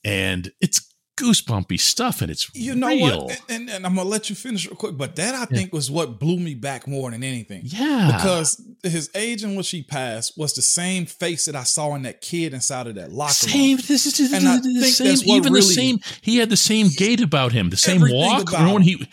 And 0.04 0.50
it's 0.60 0.89
goosebumpy 1.20 1.78
stuff 1.78 2.22
and 2.22 2.30
it's 2.30 2.48
You 2.54 2.74
know 2.74 2.88
real. 2.88 3.26
what? 3.26 3.40
And, 3.48 3.68
and 3.68 3.84
I'm 3.84 3.94
gonna 3.94 4.08
let 4.08 4.30
you 4.30 4.36
finish 4.36 4.66
real 4.66 4.76
quick, 4.76 4.96
but 4.96 5.16
that 5.16 5.34
I 5.34 5.44
think 5.44 5.72
was 5.72 5.90
what 5.90 6.18
blew 6.18 6.38
me 6.38 6.54
back 6.54 6.86
more 6.88 7.10
than 7.10 7.22
anything. 7.22 7.62
Yeah. 7.64 8.12
Because 8.16 8.60
his 8.82 9.10
age 9.14 9.42
and 9.42 9.56
what 9.56 9.64
she 9.66 9.82
passed 9.82 10.38
was 10.38 10.54
the 10.54 10.62
same 10.62 11.06
face 11.06 11.44
that 11.46 11.54
I 11.56 11.64
saw 11.64 11.94
in 11.94 12.02
that 12.02 12.20
kid 12.20 12.54
inside 12.54 12.86
of 12.86 12.94
that 12.94 13.12
locker 13.12 13.32
same, 13.32 13.76
room. 13.76 13.84
this 13.86 14.06
is 14.06 14.32
And 14.32 14.46
the 14.46 14.80
think 14.80 14.94
same, 15.18 15.36
even 15.36 15.52
the 15.52 15.62
same. 15.62 15.98
He 16.22 16.38
had 16.38 16.48
the 16.50 16.56
same 16.56 16.88
gait 16.96 17.20
about 17.20 17.52
him, 17.52 17.70
the 17.70 17.76
same 17.76 18.00
walk. 18.00 18.42
about 18.42 18.52
Remember 18.54 18.74
when 18.74 18.82
he, 18.82 19.06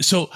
so 0.00 0.30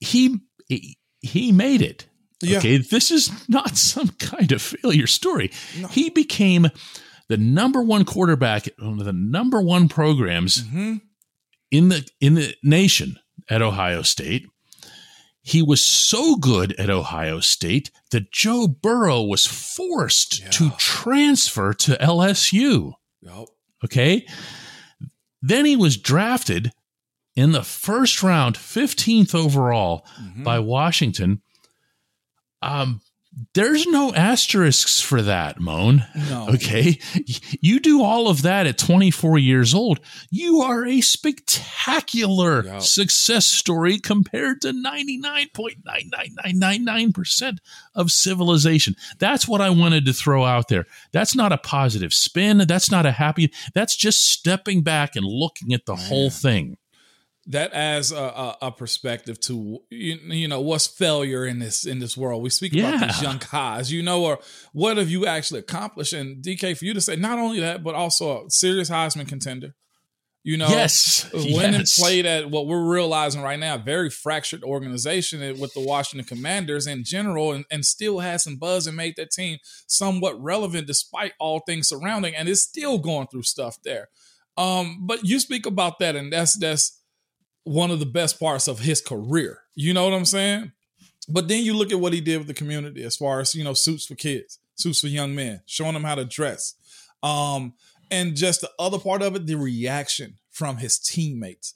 he 0.00 0.38
he 0.68 0.96
he 1.20 1.52
made 1.52 1.82
it. 1.82 2.06
Yeah. 2.42 2.58
Okay, 2.58 2.76
this 2.78 3.10
is 3.10 3.30
not 3.48 3.76
some 3.76 4.08
kind 4.18 4.52
of 4.52 4.60
failure 4.62 5.06
story. 5.06 5.50
No. 5.80 5.88
He 5.88 6.10
became 6.10 6.68
the 7.28 7.36
number 7.36 7.82
one 7.82 8.04
quarterback 8.04 8.66
at 8.68 8.74
one 8.78 8.98
of 8.98 9.04
the 9.04 9.12
number 9.12 9.60
one 9.60 9.88
programs 9.88 10.62
hmm 10.68 10.96
in 11.72 11.88
the 11.88 12.08
in 12.20 12.34
the 12.34 12.54
nation 12.62 13.16
at 13.50 13.60
Ohio 13.62 14.02
State. 14.02 14.46
He 15.42 15.62
was 15.62 15.84
so 15.84 16.36
good 16.36 16.72
at 16.74 16.90
Ohio 16.90 17.40
State 17.40 17.90
that 18.10 18.30
Joe 18.32 18.66
Burrow 18.68 19.22
was 19.22 19.46
forced 19.46 20.40
Yeah. 20.40 20.50
to 20.50 20.70
transfer 20.78 21.72
to 21.74 21.96
LSU. 22.00 22.92
Yup. 23.20 23.48
Okay. 23.84 24.26
Then 25.42 25.64
he 25.64 25.76
was 25.76 25.96
drafted 25.96 26.72
in 27.36 27.52
the 27.52 27.62
first 27.62 28.22
round, 28.22 28.56
15th 28.56 29.34
overall 29.34 30.06
Mhm. 30.20 30.42
by 30.44 30.58
Washington. 30.58 31.42
Um, 32.62 33.00
there's 33.54 33.86
no 33.86 34.12
asterisks 34.14 35.00
for 35.00 35.22
that, 35.22 35.60
Moan. 35.60 36.04
No. 36.30 36.48
Okay. 36.54 36.98
You 37.60 37.80
do 37.80 38.02
all 38.02 38.28
of 38.28 38.42
that 38.42 38.66
at 38.66 38.78
24 38.78 39.38
years 39.38 39.74
old. 39.74 40.00
You 40.30 40.60
are 40.62 40.86
a 40.86 41.00
spectacular 41.02 42.64
Yeah. 42.64 42.78
success 42.78 43.44
story 43.46 43.98
compared 43.98 44.62
to 44.62 44.72
99.99999% 44.72 47.58
of 47.94 48.10
civilization. 48.10 48.94
That's 49.18 49.46
what 49.48 49.60
I 49.60 49.70
wanted 49.70 50.06
to 50.06 50.12
throw 50.12 50.44
out 50.44 50.68
there. 50.68 50.86
That's 51.12 51.34
not 51.34 51.52
a 51.52 51.58
positive 51.58 52.12
spin. 52.14 52.58
That's 52.66 52.90
not 52.90 53.06
a 53.06 53.12
happy, 53.12 53.52
that's 53.74 53.96
just 53.96 54.28
stepping 54.30 54.82
back 54.82 55.16
and 55.16 55.24
looking 55.26 55.72
at 55.72 55.86
the 55.86 55.96
whole 55.96 56.30
thing. 56.30 56.76
That 57.48 57.72
adds 57.72 58.10
a, 58.10 58.16
a, 58.16 58.56
a 58.62 58.72
perspective 58.72 59.38
to 59.40 59.78
you, 59.90 60.16
you 60.26 60.48
know 60.48 60.60
what's 60.60 60.86
failure 60.86 61.46
in 61.46 61.58
this 61.58 61.86
in 61.86 62.00
this 62.00 62.16
world. 62.16 62.42
We 62.42 62.50
speak 62.50 62.76
about 62.76 63.00
these 63.00 63.22
young 63.22 63.40
guys, 63.52 63.92
you 63.92 64.02
know, 64.02 64.24
or 64.24 64.38
what 64.72 64.96
have 64.96 65.08
you 65.08 65.26
actually 65.26 65.60
accomplished? 65.60 66.12
And 66.12 66.42
DK, 66.44 66.76
for 66.76 66.84
you 66.84 66.94
to 66.94 67.00
say 67.00 67.16
not 67.16 67.38
only 67.38 67.60
that, 67.60 67.84
but 67.84 67.94
also 67.94 68.46
a 68.46 68.50
serious 68.50 68.90
Heisman 68.90 69.28
contender. 69.28 69.74
You 70.42 70.56
know, 70.56 70.68
yes. 70.68 71.28
went 71.34 71.74
and 71.74 71.78
yes. 71.78 71.98
played 71.98 72.24
at 72.24 72.48
what 72.48 72.68
we're 72.68 72.88
realizing 72.88 73.42
right 73.42 73.58
now, 73.58 73.78
very 73.78 74.10
fractured 74.10 74.62
organization 74.62 75.40
with 75.58 75.74
the 75.74 75.80
Washington 75.80 76.24
Commanders 76.24 76.86
in 76.86 77.02
general, 77.02 77.50
and, 77.50 77.64
and 77.68 77.84
still 77.84 78.20
had 78.20 78.40
some 78.40 78.54
buzz 78.54 78.86
and 78.86 78.96
made 78.96 79.14
that 79.16 79.32
team 79.32 79.58
somewhat 79.88 80.40
relevant 80.40 80.86
despite 80.86 81.32
all 81.40 81.58
things 81.66 81.88
surrounding, 81.88 82.36
and 82.36 82.48
is 82.48 82.62
still 82.62 82.98
going 82.98 83.26
through 83.26 83.42
stuff 83.42 83.78
there. 83.82 84.08
Um, 84.56 84.98
but 85.00 85.24
you 85.24 85.40
speak 85.40 85.66
about 85.66 85.98
that, 85.98 86.14
and 86.14 86.32
that's 86.32 86.56
that's 86.56 87.02
one 87.66 87.90
of 87.90 87.98
the 87.98 88.06
best 88.06 88.38
parts 88.38 88.68
of 88.68 88.78
his 88.78 89.00
career. 89.00 89.58
You 89.74 89.92
know 89.92 90.04
what 90.04 90.14
I'm 90.14 90.24
saying? 90.24 90.72
But 91.28 91.48
then 91.48 91.64
you 91.64 91.74
look 91.74 91.90
at 91.90 91.98
what 91.98 92.12
he 92.12 92.20
did 92.20 92.38
with 92.38 92.46
the 92.46 92.54
community 92.54 93.02
as 93.02 93.16
far 93.16 93.40
as, 93.40 93.54
you 93.56 93.64
know, 93.64 93.74
suits 93.74 94.06
for 94.06 94.14
kids, 94.14 94.60
suits 94.76 95.00
for 95.00 95.08
young 95.08 95.34
men, 95.34 95.62
showing 95.66 95.94
them 95.94 96.04
how 96.04 96.14
to 96.14 96.24
dress. 96.24 96.74
Um, 97.24 97.74
and 98.08 98.36
just 98.36 98.60
the 98.60 98.70
other 98.78 99.00
part 99.00 99.20
of 99.20 99.34
it, 99.34 99.46
the 99.46 99.56
reaction 99.56 100.38
from 100.50 100.76
his 100.76 100.96
teammates. 100.98 101.74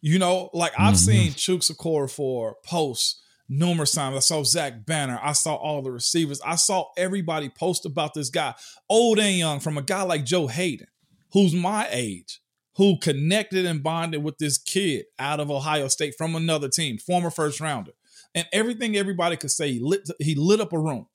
You 0.00 0.18
know, 0.18 0.48
like 0.54 0.72
I've 0.78 0.94
Mhm. 0.94 0.98
seen 0.98 1.32
Chuks 1.32 1.70
Okorafor 1.70 2.54
posts 2.64 3.20
numerous 3.48 3.92
times. 3.92 4.16
I 4.16 4.20
saw 4.20 4.42
Zach 4.42 4.86
Banner. 4.86 5.20
I 5.22 5.32
saw 5.32 5.54
all 5.54 5.82
the 5.82 5.90
receivers. 5.90 6.40
I 6.40 6.56
saw 6.56 6.86
everybody 6.96 7.50
post 7.50 7.84
about 7.84 8.14
this 8.14 8.30
guy, 8.30 8.54
old 8.88 9.18
and 9.18 9.36
young, 9.36 9.60
from 9.60 9.76
a 9.76 9.82
guy 9.82 10.02
like 10.02 10.24
Joe 10.24 10.46
Haden, 10.46 10.88
who's 11.32 11.52
my 11.52 11.86
age, 11.90 12.40
who 12.76 12.98
connected 12.98 13.64
and 13.64 13.82
bonded 13.82 14.22
with 14.22 14.38
this 14.38 14.58
kid 14.58 15.06
out 15.18 15.40
of 15.40 15.50
Ohio 15.50 15.88
State 15.88 16.14
from 16.16 16.34
another 16.34 16.68
team, 16.68 16.98
former 16.98 17.30
first 17.30 17.60
rounder. 17.60 17.92
And 18.34 18.46
everything 18.52 18.96
everybody 18.96 19.36
could 19.36 19.50
say, 19.50 19.72
he 19.72 19.78
lit, 19.80 20.08
he 20.18 20.34
lit 20.34 20.60
up 20.60 20.72
a 20.72 20.78
room. 20.78 21.06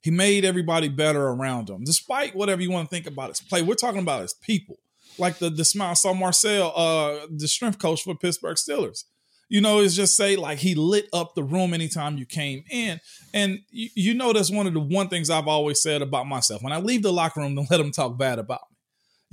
He 0.00 0.10
made 0.10 0.44
everybody 0.44 0.88
better 0.88 1.28
around 1.28 1.70
him, 1.70 1.84
despite 1.84 2.34
whatever 2.34 2.60
you 2.60 2.70
want 2.70 2.90
to 2.90 2.94
think 2.94 3.06
about 3.06 3.30
his 3.30 3.40
play. 3.40 3.62
We're 3.62 3.74
talking 3.74 4.00
about 4.00 4.22
his 4.22 4.34
people, 4.34 4.78
like 5.16 5.38
the 5.38 5.48
the 5.48 5.64
smile 5.64 5.94
saw 5.94 6.12
Marcel, 6.12 6.72
uh, 6.76 7.26
the 7.30 7.48
strength 7.48 7.78
coach 7.78 8.02
for 8.02 8.14
Pittsburgh 8.14 8.56
Steelers. 8.56 9.04
You 9.48 9.60
know, 9.60 9.80
it's 9.80 9.94
just 9.94 10.16
say 10.16 10.36
like 10.36 10.58
he 10.58 10.74
lit 10.74 11.08
up 11.12 11.34
the 11.34 11.42
room 11.42 11.72
anytime 11.72 12.18
you 12.18 12.26
came 12.26 12.64
in, 12.70 13.00
and 13.32 13.60
you, 13.70 13.88
you 13.94 14.14
know 14.14 14.32
that's 14.34 14.50
one 14.50 14.66
of 14.66 14.74
the 14.74 14.80
one 14.80 15.08
things 15.08 15.30
I've 15.30 15.48
always 15.48 15.80
said 15.80 16.02
about 16.02 16.26
myself. 16.26 16.62
When 16.62 16.72
I 16.72 16.80
leave 16.80 17.02
the 17.02 17.12
locker 17.12 17.40
room, 17.40 17.54
don't 17.54 17.70
let 17.70 17.78
them 17.78 17.92
talk 17.92 18.18
bad 18.18 18.38
about 18.38 18.60
me. 18.70 18.73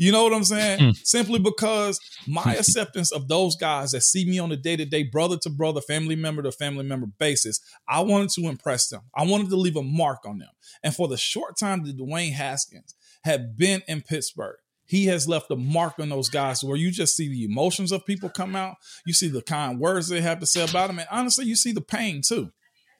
You 0.01 0.11
know 0.11 0.23
what 0.23 0.33
I'm 0.33 0.43
saying? 0.43 0.79
Hmm. 0.79 0.89
Simply 1.03 1.37
because 1.37 1.99
my 2.27 2.55
acceptance 2.55 3.11
of 3.11 3.27
those 3.27 3.55
guys 3.55 3.91
that 3.91 4.01
see 4.01 4.25
me 4.25 4.39
on 4.39 4.51
a 4.51 4.57
day 4.57 4.75
to 4.75 4.83
day, 4.83 5.03
brother 5.03 5.37
to 5.43 5.49
brother, 5.51 5.79
family 5.79 6.15
member 6.15 6.41
to 6.41 6.51
family 6.51 6.83
member 6.83 7.05
basis, 7.05 7.59
I 7.87 7.99
wanted 7.99 8.31
to 8.31 8.47
impress 8.47 8.87
them. 8.87 9.01
I 9.15 9.27
wanted 9.27 9.51
to 9.51 9.57
leave 9.57 9.75
a 9.75 9.83
mark 9.83 10.25
on 10.25 10.39
them. 10.39 10.49
And 10.81 10.95
for 10.95 11.07
the 11.07 11.17
short 11.17 11.55
time 11.55 11.83
that 11.83 11.99
Dwayne 11.99 12.33
Haskins 12.33 12.95
had 13.25 13.55
been 13.55 13.83
in 13.87 14.01
Pittsburgh, 14.01 14.57
he 14.85 15.05
has 15.05 15.27
left 15.27 15.51
a 15.51 15.55
mark 15.55 15.99
on 15.99 16.09
those 16.09 16.29
guys 16.29 16.63
where 16.63 16.77
you 16.77 16.89
just 16.89 17.15
see 17.15 17.29
the 17.29 17.45
emotions 17.45 17.91
of 17.91 18.03
people 18.03 18.29
come 18.29 18.55
out. 18.55 18.77
You 19.05 19.13
see 19.13 19.27
the 19.27 19.43
kind 19.43 19.79
words 19.79 20.07
they 20.07 20.21
have 20.21 20.39
to 20.39 20.47
say 20.47 20.65
about 20.67 20.89
him. 20.89 20.97
And 20.97 21.07
honestly, 21.11 21.45
you 21.45 21.55
see 21.55 21.73
the 21.73 21.79
pain 21.79 22.21
too. 22.27 22.51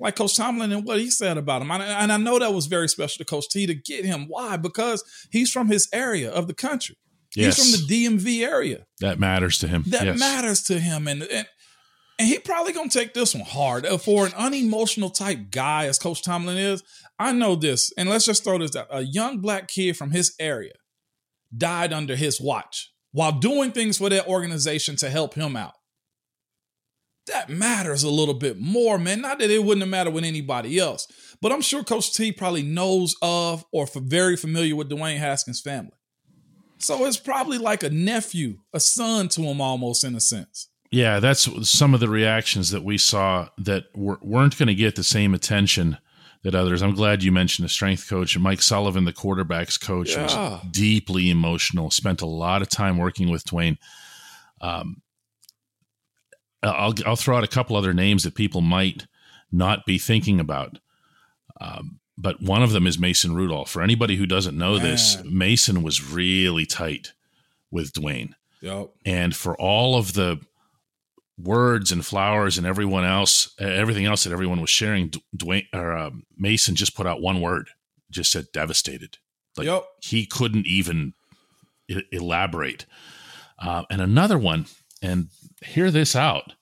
Like 0.02 0.16
Coach 0.16 0.36
Tomlin 0.36 0.72
and 0.72 0.86
what 0.86 1.00
he 1.00 1.10
said 1.12 1.38
about 1.38 1.62
him. 1.62 1.72
And, 1.72 2.12
I 2.12 2.18
know 2.18 2.40
that 2.40 2.54
was 2.54 2.66
very 2.66 2.90
special 2.90 3.24
to 3.24 3.26
Coach 3.26 3.50
T 3.50 3.68
to 3.68 3.76
get 3.76 4.04
him. 4.04 4.26
Why? 4.28 4.58
Because 4.58 5.04
he's 5.32 5.52
from 5.52 5.68
his 5.68 5.88
area 5.94 6.32
of 6.32 6.48
the 6.48 6.54
country. 6.54 6.98
Yes. 7.36 7.56
He's 7.58 7.80
from 7.80 7.88
the 7.88 8.08
DMV 8.08 8.46
area. 8.46 8.86
that 9.00 9.20
matters 9.20 9.60
to 9.60 9.68
him. 9.68 9.84
That 9.88 10.04
yes. 10.06 10.20
matters 10.20 10.64
to 10.64 10.80
him. 10.80 11.08
And, 11.08 11.24
and 11.24 11.48
and 12.20 12.28
he 12.28 12.38
probably 12.38 12.72
gonna 12.72 12.90
take 12.90 13.16
this 13.16 13.34
one 13.34 13.44
hard. 13.44 13.84
Uh, 13.84 13.98
For 13.98 14.28
an 14.28 14.34
unemotional 14.36 15.10
type 15.10 15.50
guy, 15.50 15.88
as 15.88 15.98
Coach 15.98 16.22
Tomlin 16.22 16.58
is, 16.58 16.84
I 17.18 17.32
know 17.32 17.56
this. 17.56 17.92
And 17.98 18.10
let's 18.10 18.26
just 18.26 18.44
throw 18.44 18.60
this 18.60 18.76
out. 18.76 18.88
A 18.92 19.02
young 19.02 19.40
black 19.40 19.68
kid 19.68 19.98
from 19.98 20.12
his 20.12 20.36
area 20.40 20.74
died 21.56 21.92
under 21.92 22.16
his 22.16 22.40
watch 22.40 22.94
while 23.12 23.32
doing 23.32 23.72
things 23.72 23.98
for 23.98 24.10
that 24.10 24.28
organization 24.28 24.96
to 24.98 25.10
help 25.10 25.34
him 25.34 25.56
out. 25.56 25.74
That 27.32 27.50
matters 27.50 28.04
a 28.04 28.10
little 28.10 28.34
bit 28.34 28.60
more, 28.60 28.98
man. 28.98 29.22
Not 29.22 29.40
that 29.40 29.50
it 29.50 29.64
wouldn't 29.64 29.82
have 29.82 29.90
mattered 29.90 30.14
with 30.14 30.24
anybody 30.26 30.78
else, 30.78 31.08
but 31.42 31.52
I'm 31.52 31.62
sure 31.62 31.84
Coach 31.84 32.14
T 32.14 32.32
probably 32.32 32.62
knows 32.64 33.16
of 33.22 33.66
or 33.72 33.88
for 33.88 34.00
very 34.02 34.36
familiar 34.36 34.76
with 34.76 34.90
Dwayne 34.90 35.18
Haskins' 35.18 35.62
family. 35.62 35.92
So 36.78 37.06
it's 37.06 37.18
probably 37.18 37.58
like 37.58 37.84
a 37.84 37.90
nephew, 37.90 38.60
a 38.74 38.80
son 38.80 39.28
to 39.30 39.42
him 39.44 39.62
almost 39.62 40.04
in 40.04 40.16
a 40.16 40.20
sense. 40.20 40.68
Yeah, 40.90 41.20
that's 41.20 41.48
some 41.70 41.94
of 41.94 42.00
the 42.02 42.10
reactions 42.10 42.72
that 42.72 42.84
we 42.84 42.98
saw 42.98 43.48
that 43.60 43.86
were, 43.96 44.18
weren't 44.22 44.58
going 44.58 44.68
to 44.68 44.76
get 44.76 44.96
the 44.96 45.04
same 45.04 45.34
attention 45.34 45.98
that 46.44 46.54
others. 46.56 46.82
I'm 46.82 46.96
glad 46.96 47.24
you 47.24 47.32
mentioned 47.32 47.64
the 47.66 47.70
strength 47.70 48.10
coach. 48.10 48.38
Mike 48.38 48.62
Sullivan, 48.62 49.06
the 49.06 49.14
quarterbacks 49.14 49.80
coach, 49.80 50.10
Yeah. 50.16 50.24
was 50.24 50.62
deeply 50.72 51.30
emotional. 51.30 51.92
Spent 51.92 52.20
a 52.22 52.26
lot 52.26 52.62
of 52.64 52.68
time 52.68 52.98
working 52.98 53.30
with 53.30 53.46
Dwayne. 53.46 53.78
Um, 54.60 55.02
I'll 56.64 56.94
I'll 57.06 57.16
throw 57.16 57.38
out 57.38 57.44
a 57.44 57.48
couple 57.48 57.76
other 57.76 57.94
names 57.94 58.24
that 58.24 58.36
people 58.36 58.62
might 58.62 59.08
not 59.52 59.86
be 59.86 59.98
thinking 59.98 60.40
about. 60.40 60.80
Um, 61.60 62.00
but 62.18 62.42
one 62.42 62.62
of 62.64 62.72
them 62.72 62.88
is 62.88 63.00
Mason 63.00 63.36
Rudolph. 63.36 63.70
For 63.70 63.82
anybody 63.82 64.16
who 64.16 64.26
doesn't 64.26 64.58
know 64.58 64.74
Man. 64.74 64.84
this, 64.84 65.24
Mason 65.24 65.84
was 65.84 66.04
really 66.04 66.66
tight 66.66 67.14
with 67.72 67.94
Dwayne. 67.94 68.34
Yep. 68.62 68.92
And 69.06 69.36
for 69.36 69.60
all 69.60 69.96
of 69.96 70.14
the 70.14 70.40
words 71.38 71.92
and 71.92 72.06
flowers 72.06 72.58
and 72.58 72.68
everyone 72.68 73.04
else, 73.04 73.56
everything 73.60 74.06
else 74.06 74.24
that 74.24 74.34
everyone 74.34 74.62
was 74.62 74.70
sharing, 74.70 75.10
Dwayne 75.36 75.66
or 75.74 75.98
uh, 75.98 76.12
Mason 76.38 76.76
just 76.76 76.96
put 76.96 77.08
out 77.08 77.22
one 77.22 77.42
word, 77.42 77.70
just 78.12 78.32
said 78.32 78.52
devastated. 78.54 79.18
Like 79.58 79.68
yep. 79.68 79.84
he 80.02 80.26
couldn't 80.26 80.68
even 80.68 81.14
I- 81.90 82.04
elaborate. 82.12 82.86
Uh, 83.58 83.84
and 83.90 84.02
another 84.02 84.38
one, 84.38 84.66
and 85.02 85.28
hear 85.62 85.92
this 85.92 86.16
out, 86.16 86.54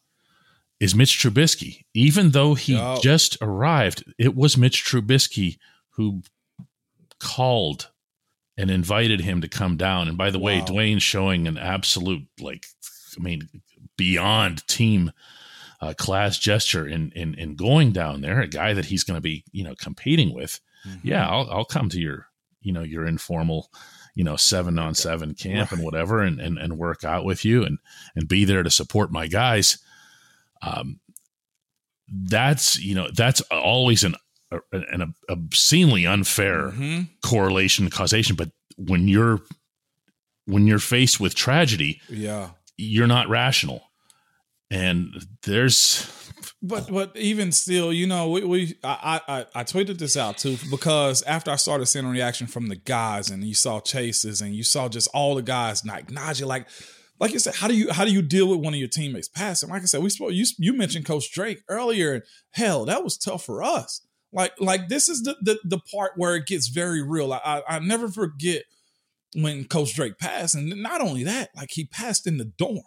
is 0.79 0.95
Mitch 0.95 1.19
Trubisky. 1.19 1.83
Even 1.93 2.31
though 2.31 2.53
he 2.53 2.73
yep. 2.73 3.01
just 3.01 3.37
arrived, 3.41 4.03
it 4.17 4.35
was 4.35 4.57
Mitch 4.57 4.83
Trubisky 4.83 5.57
who 5.91 6.21
called 7.19 7.91
and 8.57 8.69
invited 8.69 9.21
him 9.21 9.41
to 9.41 9.47
come 9.47 9.77
down. 9.77 10.07
And 10.07 10.17
by 10.17 10.31
the 10.31 10.39
wow. 10.39 10.45
way, 10.45 10.61
Dwayne 10.61 11.01
showing 11.01 11.47
an 11.47 11.57
absolute 11.57 12.27
like, 12.39 12.65
I 13.17 13.21
mean, 13.21 13.49
beyond 13.97 14.65
team 14.67 15.11
uh, 15.81 15.93
class 15.97 16.37
gesture 16.37 16.87
in, 16.87 17.11
in 17.15 17.35
in 17.35 17.55
going 17.55 17.91
down 17.91 18.21
there. 18.21 18.41
A 18.41 18.47
guy 18.47 18.73
that 18.73 18.85
he's 18.85 19.03
going 19.03 19.17
to 19.17 19.21
be 19.21 19.43
you 19.51 19.63
know 19.63 19.75
competing 19.75 20.33
with. 20.33 20.59
Mm-hmm. 20.87 21.07
Yeah, 21.07 21.27
I'll 21.27 21.49
I'll 21.49 21.65
come 21.65 21.89
to 21.89 21.99
your 21.99 22.27
you 22.61 22.71
know 22.71 22.83
your 22.83 23.05
informal 23.05 23.69
you 24.15 24.23
know 24.23 24.35
seven 24.35 24.79
on 24.79 24.93
seven 24.95 25.33
camp 25.33 25.71
right. 25.71 25.77
and 25.77 25.85
whatever 25.85 26.21
and, 26.21 26.39
and 26.39 26.57
and 26.57 26.77
work 26.77 27.03
out 27.03 27.25
with 27.25 27.45
you 27.45 27.63
and 27.63 27.77
and 28.15 28.27
be 28.27 28.45
there 28.45 28.63
to 28.63 28.69
support 28.69 29.11
my 29.11 29.27
guys 29.27 29.77
um 30.61 30.99
that's 32.25 32.79
you 32.79 32.95
know 32.95 33.07
that's 33.13 33.41
always 33.51 34.03
an 34.03 34.15
an 34.71 35.13
obscenely 35.29 36.05
unfair 36.05 36.69
mm-hmm. 36.69 37.01
correlation 37.23 37.89
causation 37.89 38.35
but 38.35 38.49
when 38.77 39.07
you're 39.07 39.39
when 40.45 40.65
you're 40.65 40.79
faced 40.79 41.19
with 41.19 41.35
tragedy 41.35 42.01
yeah 42.09 42.49
you're 42.77 43.07
not 43.07 43.29
rational 43.29 43.83
and 44.71 45.25
there's 45.43 46.28
but 46.61 46.91
but 46.91 47.15
even 47.15 47.51
still, 47.51 47.93
you 47.93 48.05
know, 48.05 48.29
we, 48.29 48.43
we 48.43 48.79
I, 48.83 49.21
I 49.27 49.45
I 49.55 49.63
tweeted 49.63 49.97
this 49.97 50.17
out 50.17 50.37
too 50.37 50.57
because 50.69 51.21
after 51.23 51.51
I 51.51 51.55
started 51.55 51.85
seeing 51.85 52.05
a 52.05 52.09
reaction 52.09 52.47
from 52.47 52.67
the 52.67 52.75
guys 52.75 53.29
and 53.29 53.43
you 53.43 53.53
saw 53.53 53.79
chases 53.79 54.41
and 54.41 54.53
you 54.53 54.63
saw 54.63 54.89
just 54.89 55.09
all 55.13 55.35
the 55.35 55.41
guys 55.41 55.85
like 55.85 56.07
Najee, 56.07 56.45
like 56.45 56.67
like 57.19 57.31
you 57.31 57.39
said, 57.39 57.55
how 57.55 57.67
do 57.67 57.75
you 57.75 57.91
how 57.91 58.03
do 58.03 58.11
you 58.11 58.21
deal 58.21 58.49
with 58.49 58.59
one 58.59 58.73
of 58.73 58.79
your 58.79 58.89
teammates 58.89 59.29
passing? 59.29 59.69
Like 59.69 59.83
I 59.83 59.85
said, 59.85 60.03
we 60.03 60.09
spoke 60.09 60.33
you 60.33 60.45
you 60.57 60.73
mentioned 60.73 61.05
Coach 61.05 61.31
Drake 61.31 61.61
earlier. 61.69 62.23
Hell, 62.51 62.85
that 62.85 63.05
was 63.05 63.17
tough 63.17 63.45
for 63.45 63.63
us. 63.63 64.05
Like 64.33 64.51
like 64.59 64.89
this 64.89 65.07
is 65.07 65.23
the 65.23 65.37
the, 65.41 65.59
the 65.63 65.79
part 65.79 66.13
where 66.17 66.35
it 66.35 66.45
gets 66.45 66.67
very 66.67 67.01
real. 67.01 67.31
I, 67.31 67.39
I 67.45 67.75
I 67.75 67.79
never 67.79 68.09
forget 68.09 68.63
when 69.33 69.63
Coach 69.65 69.95
Drake 69.95 70.17
passed, 70.17 70.55
and 70.55 70.69
not 70.81 70.99
only 70.99 71.23
that, 71.23 71.51
like 71.55 71.69
he 71.71 71.85
passed 71.85 72.27
in 72.27 72.37
the 72.37 72.45
dorms. 72.45 72.83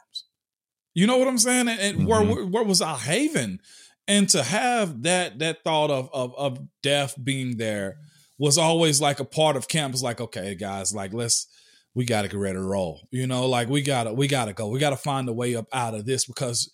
You 0.95 1.07
know 1.07 1.19
what 1.19 1.29
I'm 1.29 1.39
saying? 1.39 1.69
And, 1.69 1.81
and 1.81 1.99
mm-hmm. 1.99 2.07
where 2.07 2.47
where 2.47 2.65
was 2.65 2.83
our 2.83 2.99
haven? 2.99 3.61
And 4.09 4.29
to 4.31 4.43
have 4.43 5.03
that 5.03 5.39
that 5.39 5.65
thought 5.65 5.91
of 5.91 6.11
of 6.13 6.35
of 6.37 6.59
death 6.83 7.17
being 7.23 7.57
there 7.57 7.99
was 8.39 8.59
always 8.59 9.01
like 9.01 9.21
a 9.21 9.25
part 9.25 9.57
of 9.57 9.69
camp. 9.69 9.95
It's 9.95 10.03
like, 10.03 10.21
okay, 10.21 10.55
guys, 10.55 10.95
like 10.95 11.13
let's 11.13 11.47
we 11.95 12.05
gotta 12.05 12.29
get 12.29 12.39
ready 12.39 12.57
to 12.57 12.63
roll. 12.63 13.07
You 13.11 13.27
know, 13.27 13.47
like 13.47 13.69
we 13.69 13.83
gotta 13.83 14.13
we 14.13 14.27
gotta 14.27 14.53
go. 14.53 14.69
We 14.69 14.79
gotta 14.79 14.97
find 14.97 15.29
a 15.29 15.33
way 15.33 15.55
up 15.55 15.67
out 15.73 15.95
of 15.95 16.07
this 16.07 16.25
because 16.25 16.71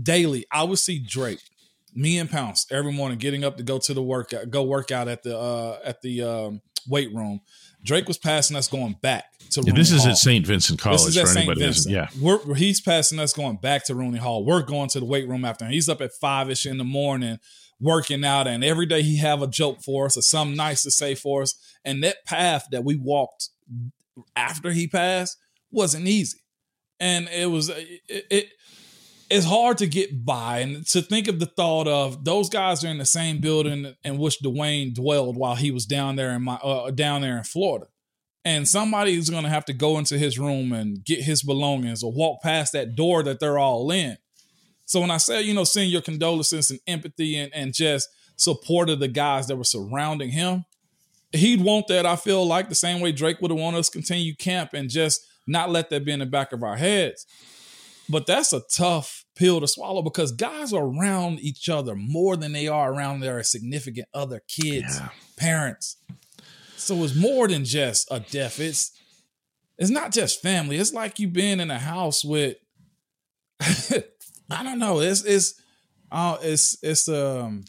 daily 0.00 0.46
I 0.50 0.64
would 0.64 0.78
see 0.78 0.98
Drake, 0.98 1.42
me 1.94 2.18
and 2.18 2.30
Pounce 2.30 2.66
every 2.70 2.92
morning 2.92 3.18
getting 3.18 3.44
up 3.44 3.56
to 3.56 3.62
go 3.62 3.78
to 3.78 3.94
the 3.94 4.02
workout, 4.02 4.50
go 4.50 4.62
work 4.62 4.90
out 4.90 5.08
at 5.08 5.22
the 5.22 5.38
uh 5.38 5.78
at 5.84 6.00
the 6.02 6.22
um 6.22 6.62
weight 6.88 7.12
room. 7.14 7.40
Drake 7.82 8.08
was 8.08 8.18
passing 8.18 8.56
us 8.56 8.68
going 8.68 8.96
back 9.00 9.24
to 9.50 9.62
yeah, 9.62 9.72
this 9.74 9.90
is 9.90 10.02
Hall. 10.02 10.12
at 10.12 10.18
St. 10.18 10.46
Vincent 10.46 10.78
College 10.78 11.02
This 11.06 11.16
is 11.16 11.32
for 11.32 11.38
anybody 11.38 11.60
Vincent. 11.60 11.94
Yeah. 11.94 12.08
We're, 12.20 12.54
he's 12.54 12.80
passing 12.80 13.18
us 13.18 13.32
going 13.32 13.56
back 13.56 13.84
to 13.86 13.94
Rooney 13.94 14.18
Hall. 14.18 14.44
We're 14.44 14.62
going 14.62 14.88
to 14.90 15.00
the 15.00 15.06
weight 15.06 15.28
room 15.28 15.44
after 15.44 15.64
him. 15.64 15.72
He's 15.72 15.88
up 15.88 16.00
at 16.00 16.12
five 16.12 16.50
ish 16.50 16.66
in 16.66 16.78
the 16.78 16.84
morning 16.84 17.38
working 17.80 18.24
out, 18.24 18.46
and 18.46 18.62
every 18.62 18.86
day 18.86 19.02
he 19.02 19.16
have 19.16 19.42
a 19.42 19.46
joke 19.46 19.80
for 19.82 20.06
us 20.06 20.16
or 20.16 20.22
something 20.22 20.56
nice 20.56 20.82
to 20.82 20.90
say 20.90 21.14
for 21.14 21.42
us. 21.42 21.54
And 21.84 22.04
that 22.04 22.24
path 22.26 22.66
that 22.70 22.84
we 22.84 22.96
walked 22.96 23.48
after 24.36 24.70
he 24.70 24.86
passed 24.86 25.38
wasn't 25.70 26.06
easy, 26.06 26.40
and 26.98 27.28
it 27.28 27.46
was 27.46 27.70
it, 27.70 28.00
it 28.08 28.48
it's 29.30 29.46
hard 29.46 29.78
to 29.78 29.86
get 29.86 30.24
by 30.24 30.58
and 30.58 30.84
to 30.88 31.00
think 31.00 31.28
of 31.28 31.38
the 31.38 31.46
thought 31.46 31.86
of 31.86 32.24
those 32.24 32.50
guys 32.50 32.84
are 32.84 32.88
in 32.88 32.98
the 32.98 33.04
same 33.04 33.40
building 33.40 33.94
in 34.02 34.18
which 34.18 34.40
Dwayne 34.42 34.92
dwelled 34.92 35.36
while 35.36 35.54
he 35.54 35.70
was 35.70 35.86
down 35.86 36.16
there 36.16 36.32
in 36.32 36.42
my 36.42 36.56
uh, 36.56 36.90
down 36.90 37.22
there 37.22 37.38
in 37.38 37.44
Florida. 37.44 37.86
And 38.44 38.66
somebody 38.66 39.14
is 39.14 39.30
going 39.30 39.44
to 39.44 39.50
have 39.50 39.66
to 39.66 39.72
go 39.72 39.98
into 39.98 40.18
his 40.18 40.38
room 40.38 40.72
and 40.72 41.04
get 41.04 41.20
his 41.22 41.42
belongings 41.42 42.02
or 42.02 42.10
walk 42.10 42.42
past 42.42 42.72
that 42.72 42.96
door 42.96 43.22
that 43.22 43.38
they're 43.38 43.58
all 43.58 43.90
in. 43.90 44.16
So 44.86 45.00
when 45.00 45.10
I 45.10 45.18
say, 45.18 45.42
you 45.42 45.54
know, 45.54 45.64
send 45.64 45.90
your 45.90 46.00
condolences 46.00 46.70
and 46.70 46.80
empathy 46.86 47.36
and, 47.36 47.54
and 47.54 47.72
just 47.72 48.08
support 48.36 48.90
of 48.90 48.98
the 48.98 49.08
guys 49.08 49.46
that 49.46 49.56
were 49.56 49.64
surrounding 49.64 50.30
him, 50.30 50.64
he'd 51.32 51.60
want 51.60 51.86
that, 51.88 52.06
I 52.06 52.16
feel 52.16 52.44
like, 52.44 52.70
the 52.70 52.74
same 52.74 53.00
way 53.00 53.12
Drake 53.12 53.40
would 53.40 53.50
have 53.50 53.60
wanted 53.60 53.78
us 53.78 53.90
to 53.90 53.98
continue 53.98 54.34
camp 54.34 54.70
and 54.72 54.88
just 54.88 55.24
not 55.46 55.70
let 55.70 55.90
that 55.90 56.04
be 56.04 56.12
in 56.12 56.20
the 56.20 56.26
back 56.26 56.52
of 56.52 56.62
our 56.62 56.76
heads. 56.76 57.26
But 58.08 58.26
that's 58.26 58.52
a 58.52 58.62
tough 58.74 59.19
pill 59.40 59.58
to 59.58 59.66
swallow 59.66 60.02
because 60.02 60.32
guys 60.32 60.72
are 60.74 60.84
around 60.84 61.40
each 61.40 61.70
other 61.70 61.96
more 61.96 62.36
than 62.36 62.52
they 62.52 62.68
are 62.68 62.92
around 62.92 63.20
their 63.20 63.42
significant 63.42 64.06
other 64.12 64.42
kids, 64.46 64.98
yeah. 65.00 65.08
parents. 65.38 65.96
So 66.76 67.02
it's 67.02 67.16
more 67.16 67.48
than 67.48 67.64
just 67.64 68.06
a 68.10 68.20
death. 68.20 68.60
It's 68.60 68.92
it's 69.78 69.90
not 69.90 70.12
just 70.12 70.42
family. 70.42 70.76
It's 70.76 70.92
like 70.92 71.18
you've 71.18 71.32
been 71.32 71.58
in 71.58 71.70
a 71.70 71.78
house 71.78 72.22
with 72.22 72.56
I 73.60 74.62
don't 74.62 74.78
know. 74.78 75.00
It's 75.00 75.24
it's 75.24 75.54
uh, 76.12 76.36
it's 76.42 76.76
it's 76.82 77.08
um 77.08 77.64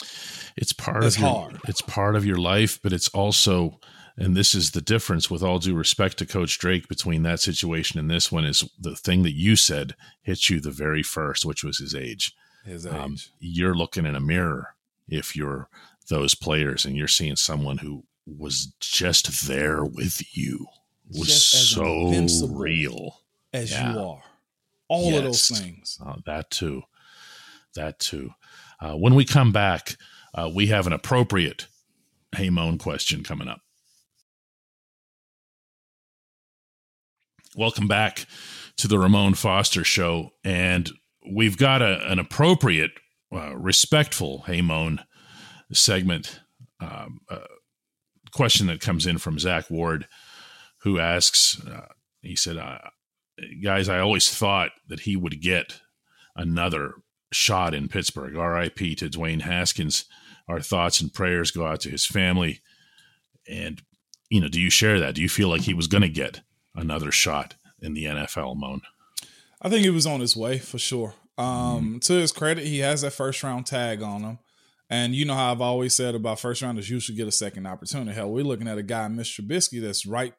it's 0.58 0.74
part 0.74 1.06
it's 1.06 1.16
of 1.16 1.22
your, 1.22 1.30
hard. 1.30 1.60
it's 1.70 1.82
part 1.82 2.18
of 2.18 2.26
your 2.26 2.38
life, 2.38 2.80
but 2.84 2.92
it's 2.92 3.08
also 3.10 3.80
and 4.26 4.36
this 4.36 4.54
is 4.56 4.72
the 4.72 4.82
difference 4.82 5.30
with 5.30 5.44
all 5.44 5.60
due 5.60 5.76
respect 5.76 6.18
to 6.18 6.26
coach 6.26 6.58
drake 6.58 6.88
between 6.88 7.24
that 7.24 7.40
situation 7.40 8.00
and 8.00 8.10
this 8.10 8.32
one 8.32 8.46
is 8.46 8.70
the 8.80 8.96
thing 8.96 9.24
that 9.24 9.36
you 9.36 9.56
said 9.56 9.96
hits 10.22 10.50
you 10.50 10.60
the 10.60 10.72
very 10.72 11.04
first 11.04 11.46
which 11.46 11.64
was 11.64 11.80
his 11.80 11.96
age. 11.96 12.34
His 12.66 12.86
um, 12.86 12.94
age. 12.94 13.02
um, 13.02 13.18
you're 13.40 13.76
looking 13.76 14.06
in 14.06 14.16
a 14.16 14.20
mirror 14.20 14.76
if 15.08 15.36
you're 15.36 15.70
those 16.10 16.36
players 16.36 16.86
and 16.86 16.96
you're 16.96 17.08
seeing 17.08 17.36
someone 17.36 17.78
who 17.78 18.04
was 18.26 18.74
just 18.80 19.48
there 19.48 19.84
with 19.84 20.36
you 20.36 20.68
was 21.10 21.44
so 21.44 22.12
real. 22.50 23.22
as 23.54 23.72
yeah. 23.72 23.94
you 23.94 24.00
are. 24.00 24.24
All 24.88 25.12
yes. 25.12 25.18
of 25.18 25.24
those 25.24 25.48
things. 25.48 25.98
Uh, 26.06 26.16
that 26.26 26.50
too. 26.50 26.84
That 27.76 28.00
too. 28.00 28.32
Uh, 28.80 28.96
when 28.96 29.16
we 29.16 29.26
come 29.26 29.52
back 29.52 29.96
uh, 30.34 30.50
we 30.54 30.68
have 30.68 30.88
an 30.88 30.94
appropriate 30.94 31.68
hey 32.36 32.50
moan 32.50 32.78
question 32.78 33.24
coming 33.24 33.48
up 33.48 33.62
Welcome 37.58 37.90
back 37.90 38.28
to 38.78 38.88
the 38.88 38.98
Ramon 38.98 39.34
Foster 39.34 39.84
Show. 39.84 40.30
And 40.42 40.90
we've 41.30 41.58
got 41.58 41.82
a, 41.82 42.10
an 42.10 42.18
appropriate, 42.18 42.92
uh, 43.34 43.58
respectful 43.58 44.44
Hey 44.44 44.62
Moan 44.62 45.02
segment 45.74 46.40
um, 46.80 47.20
uh, 47.30 47.40
question 48.32 48.68
that 48.68 48.80
comes 48.80 49.06
in 49.06 49.18
from 49.18 49.38
Zach 49.38 49.70
Ward, 49.70 50.08
who 50.84 50.98
asks, 50.98 51.62
uh, 51.68 51.88
he 52.22 52.38
said, 52.38 52.56
uh, 52.56 52.78
Guys, 53.62 53.90
I 53.90 54.00
always 54.00 54.30
thought 54.30 54.72
that 54.88 55.02
he 55.02 55.18
would 55.18 55.42
get 55.42 55.82
another 56.36 56.94
shot 57.34 57.74
in 57.74 57.90
Pittsburgh. 57.90 58.36
RIP 58.36 58.98
to 58.98 59.10
Dwayne 59.10 59.42
Haskins. 59.42 60.06
Our 60.48 60.62
thoughts 60.62 61.02
and 61.02 61.14
prayers 61.14 61.52
go 61.52 61.66
out 61.66 61.82
to 61.82 61.90
his 61.90 62.06
family. 62.06 62.62
And, 63.50 63.82
you 64.30 64.40
know, 64.40 64.48
do 64.48 64.62
you 64.62 64.70
share 64.70 65.00
that? 65.02 65.16
Do 65.16 65.22
you 65.22 65.30
feel 65.30 65.50
like 65.50 65.62
he 65.62 65.74
was 65.74 65.88
going 65.88 66.04
to 66.04 66.10
get 66.10 66.42
another 66.76 67.12
shot 67.12 67.56
in 67.82 67.94
the 67.94 68.06
NFL, 68.06 68.56
Moan? 68.58 68.82
I 69.62 69.70
think 69.70 69.84
he 69.84 69.90
was 69.90 70.06
on 70.06 70.20
his 70.20 70.36
way 70.36 70.58
for 70.58 70.80
sure. 70.80 71.14
Um, 71.38 71.96
mm. 71.96 72.02
To 72.02 72.14
his 72.14 72.32
credit, 72.32 72.66
he 72.66 72.80
has 72.80 73.02
that 73.02 73.14
first 73.14 73.44
round 73.44 73.66
tag 73.66 74.02
on 74.02 74.22
him. 74.22 74.40
And 74.90 75.16
you 75.16 75.24
know 75.24 75.36
how 75.36 75.52
I've 75.52 75.62
always 75.62 75.96
said 75.96 76.16
about 76.16 76.40
first 76.40 76.62
rounders, 76.62 76.90
you 76.90 77.00
should 77.00 77.16
get 77.16 77.28
a 77.28 77.32
second 77.32 77.66
opportunity. 77.66 78.12
Hell, 78.12 78.30
we're 78.30 78.44
looking 78.44 78.68
at 78.68 78.78
a 78.78 78.84
guy, 78.84 79.08
Mr. 79.08 79.42
Trubisky, 79.42 79.82
that's 79.82 80.06
right, 80.06 80.34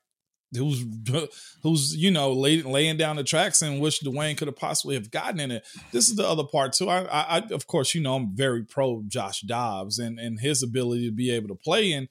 who's 0.55 0.85
who's 1.63 1.97
you 1.97 2.11
know 2.11 2.33
lay, 2.33 2.63
laying 2.63 2.97
down 2.97 3.17
the 3.17 3.25
tracks 3.25 3.63
and 3.63 3.81
which 3.81 4.01
Dwayne 4.01 4.37
could 4.37 4.49
have 4.49 4.57
possibly 4.57 4.95
have 4.95 5.11
gotten 5.11 5.41
in 5.41 5.51
it. 5.51 5.67
This 5.91 6.09
is 6.09 6.17
the 6.17 6.29
other 6.29 6.45
part 6.45 6.75
too. 6.75 6.89
I, 6.89 7.05
I, 7.05 7.39
I 7.39 7.43
of 7.51 7.67
course, 7.67 7.95
you 7.95 8.01
know, 8.01 8.15
I'm 8.15 8.37
very 8.37 8.65
pro 8.65 9.03
Josh 9.07 9.41
Dobbs 9.41 9.99
and 9.99 10.19
and 10.19 10.41
his 10.41 10.63
ability 10.63 11.07
to 11.07 11.15
be 11.15 11.31
able 11.31 11.49
to 11.49 11.55
play 11.55 11.93
in 11.93 12.09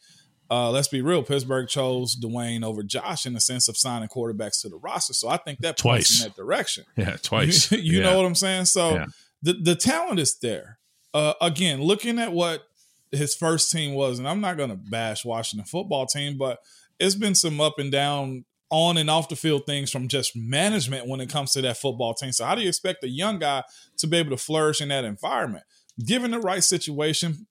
uh, 0.51 0.69
let's 0.69 0.89
be 0.89 1.01
real, 1.01 1.23
Pittsburgh 1.23 1.69
chose 1.69 2.13
Dwayne 2.13 2.65
over 2.65 2.83
Josh 2.83 3.25
in 3.25 3.31
the 3.31 3.39
sense 3.39 3.69
of 3.69 3.77
signing 3.77 4.09
quarterbacks 4.09 4.61
to 4.61 4.69
the 4.69 4.75
roster. 4.75 5.13
So 5.13 5.29
I 5.29 5.37
think 5.37 5.59
that 5.59 5.77
twice 5.77 6.21
in 6.21 6.27
that 6.27 6.35
direction. 6.35 6.83
Yeah, 6.97 7.15
twice. 7.15 7.71
you 7.71 7.99
yeah. 7.99 8.03
know 8.03 8.17
what 8.17 8.25
I'm 8.25 8.35
saying? 8.35 8.65
So 8.65 8.95
yeah. 8.95 9.05
the 9.41 9.53
the 9.53 9.75
talent 9.75 10.19
is 10.19 10.37
there. 10.39 10.77
Uh, 11.13 11.33
again, 11.39 11.81
looking 11.81 12.19
at 12.19 12.33
what 12.33 12.63
his 13.11 13.33
first 13.33 13.71
team 13.71 13.93
was, 13.93 14.19
and 14.19 14.27
I'm 14.27 14.41
not 14.41 14.57
going 14.57 14.69
to 14.69 14.75
bash 14.75 15.23
Washington 15.23 15.65
football 15.65 16.05
team, 16.05 16.37
but 16.37 16.59
it's 16.99 17.15
been 17.15 17.33
some 17.33 17.61
up 17.61 17.79
and 17.79 17.91
down 17.91 18.43
on 18.69 18.97
and 18.97 19.09
off 19.09 19.29
the 19.29 19.35
field 19.37 19.65
things 19.65 19.89
from 19.89 20.09
just 20.09 20.35
management 20.35 21.07
when 21.07 21.21
it 21.21 21.29
comes 21.29 21.53
to 21.53 21.61
that 21.61 21.77
football 21.77 22.13
team. 22.13 22.33
So 22.33 22.45
how 22.45 22.55
do 22.55 22.61
you 22.61 22.69
expect 22.69 23.03
a 23.05 23.09
young 23.09 23.39
guy 23.39 23.63
to 23.97 24.07
be 24.07 24.17
able 24.17 24.31
to 24.31 24.37
flourish 24.37 24.81
in 24.81 24.89
that 24.89 25.05
environment? 25.05 25.63
Given 26.05 26.31
the 26.31 26.39
right 26.39 26.63
situation, 26.63 27.47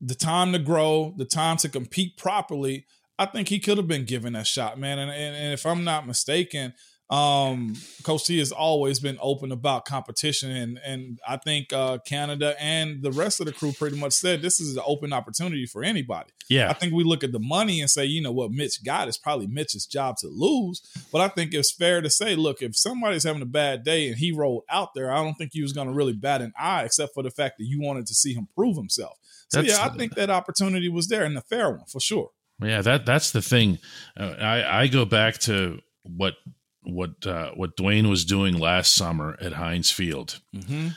the 0.00 0.14
time 0.14 0.52
to 0.52 0.58
grow, 0.58 1.14
the 1.16 1.24
time 1.24 1.56
to 1.58 1.68
compete 1.68 2.16
properly, 2.16 2.86
I 3.18 3.26
think 3.26 3.48
he 3.48 3.58
could 3.58 3.76
have 3.76 3.88
been 3.88 4.06
given 4.06 4.32
that 4.32 4.46
shot, 4.46 4.78
man. 4.78 4.98
And, 4.98 5.10
and, 5.10 5.36
and 5.36 5.52
if 5.52 5.66
I'm 5.66 5.84
not 5.84 6.06
mistaken, 6.06 6.72
um, 7.10 7.74
Coach 8.04 8.26
T 8.26 8.38
has 8.38 8.52
always 8.52 9.00
been 9.00 9.18
open 9.20 9.50
about 9.50 9.84
competition, 9.84 10.50
and 10.50 10.78
and 10.84 11.18
I 11.26 11.36
think 11.36 11.72
uh, 11.72 11.98
Canada 11.98 12.54
and 12.60 13.02
the 13.02 13.10
rest 13.10 13.40
of 13.40 13.46
the 13.46 13.52
crew 13.52 13.72
pretty 13.72 13.98
much 13.98 14.12
said 14.12 14.42
this 14.42 14.60
is 14.60 14.76
an 14.76 14.82
open 14.86 15.12
opportunity 15.12 15.66
for 15.66 15.82
anybody. 15.82 16.30
Yeah, 16.48 16.70
I 16.70 16.72
think 16.72 16.92
we 16.92 17.02
look 17.02 17.24
at 17.24 17.32
the 17.32 17.40
money 17.40 17.80
and 17.80 17.90
say, 17.90 18.04
you 18.04 18.22
know 18.22 18.30
what, 18.30 18.52
Mitch 18.52 18.84
got 18.84 19.08
is 19.08 19.18
probably 19.18 19.48
Mitch's 19.48 19.86
job 19.86 20.18
to 20.18 20.28
lose. 20.28 20.82
But 21.12 21.20
I 21.20 21.28
think 21.28 21.52
it's 21.52 21.72
fair 21.72 22.00
to 22.00 22.10
say, 22.10 22.36
look, 22.36 22.62
if 22.62 22.76
somebody's 22.76 23.24
having 23.24 23.42
a 23.42 23.46
bad 23.46 23.82
day 23.82 24.08
and 24.08 24.16
he 24.16 24.30
rolled 24.30 24.64
out 24.70 24.94
there, 24.94 25.12
I 25.12 25.16
don't 25.16 25.34
think 25.34 25.50
he 25.52 25.62
was 25.62 25.72
going 25.72 25.88
to 25.88 25.92
really 25.92 26.12
bat 26.12 26.42
an 26.42 26.52
eye, 26.56 26.84
except 26.84 27.14
for 27.14 27.24
the 27.24 27.30
fact 27.30 27.58
that 27.58 27.64
you 27.64 27.80
wanted 27.80 28.06
to 28.06 28.14
see 28.14 28.34
him 28.34 28.46
prove 28.54 28.76
himself. 28.76 29.18
So 29.48 29.62
that's, 29.62 29.76
yeah, 29.76 29.84
I 29.84 29.88
think 29.88 30.14
that 30.14 30.30
opportunity 30.30 30.88
was 30.88 31.08
there 31.08 31.24
and 31.24 31.36
the 31.36 31.40
fair 31.40 31.70
one 31.70 31.86
for 31.86 31.98
sure. 32.00 32.30
Yeah, 32.62 32.82
that 32.82 33.04
that's 33.04 33.32
the 33.32 33.42
thing. 33.42 33.78
Uh, 34.16 34.34
I 34.38 34.82
I 34.82 34.86
go 34.86 35.04
back 35.04 35.38
to 35.40 35.80
what 36.04 36.34
what 36.82 37.26
uh, 37.26 37.50
what 37.52 37.76
Dwayne 37.76 38.08
was 38.08 38.24
doing 38.24 38.58
last 38.58 38.94
summer 38.94 39.36
at 39.40 39.54
Heinz 39.54 39.90
Field, 39.90 40.40
mm-hmm. 40.54 40.88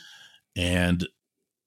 and 0.55 1.07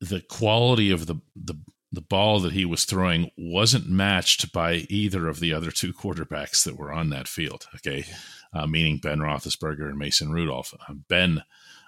the 0.00 0.20
quality 0.20 0.90
of 0.90 1.06
the 1.06 1.16
the 1.34 1.54
the 1.92 2.00
ball 2.00 2.40
that 2.40 2.52
he 2.52 2.64
was 2.64 2.84
throwing 2.84 3.30
wasn't 3.38 3.88
matched 3.88 4.52
by 4.52 4.86
either 4.88 5.28
of 5.28 5.40
the 5.40 5.52
other 5.52 5.70
two 5.70 5.92
quarterbacks 5.92 6.64
that 6.64 6.76
were 6.76 6.92
on 6.92 7.10
that 7.10 7.28
field. 7.28 7.66
Okay, 7.76 8.04
uh, 8.52 8.66
meaning 8.66 8.98
Ben 8.98 9.18
Roethlisberger 9.18 9.88
and 9.88 9.98
Mason 9.98 10.30
Rudolph. 10.30 10.74
Uh, 10.88 10.94
ben 11.08 11.42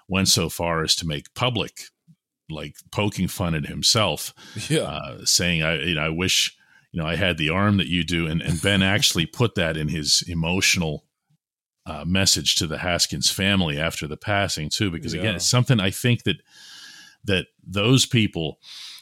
went 0.07 0.27
so 0.27 0.49
far 0.49 0.83
as 0.83 0.95
to 0.95 1.07
make 1.07 1.33
public, 1.33 1.83
like 2.49 2.75
poking 2.91 3.27
fun 3.27 3.55
at 3.55 3.65
himself, 3.65 4.33
yeah, 4.69 4.81
uh, 4.81 5.25
saying, 5.25 5.63
"I 5.63 5.81
you 5.81 5.95
know, 5.95 6.01
I 6.01 6.09
wish." 6.09 6.55
You 6.91 6.99
know, 6.99 7.07
I 7.07 7.17
had 7.17 7.37
the 7.37 7.51
arm 7.51 7.77
that 7.77 7.85
you 7.85 8.03
do, 8.03 8.25
and, 8.25 8.41
and 8.41 8.59
Ben 8.63 8.81
actually 8.81 9.27
put 9.27 9.53
that 9.53 9.77
in 9.77 9.89
his 9.89 10.23
emotional 10.27 11.05
uh, 11.89 12.05
message 12.05 12.55
to 12.55 12.67
the 12.67 12.77
Haskins 12.77 13.31
family 13.31 13.79
after 13.79 14.07
the 14.07 14.17
passing 14.17 14.69
too, 14.69 14.91
because 14.91 15.13
again, 15.13 15.35
it's 15.35 15.49
something 15.49 15.79
I 15.79 15.89
think 15.89 16.23
that 16.23 16.37
that 17.23 17.47
those 17.65 18.05
people 18.05 18.59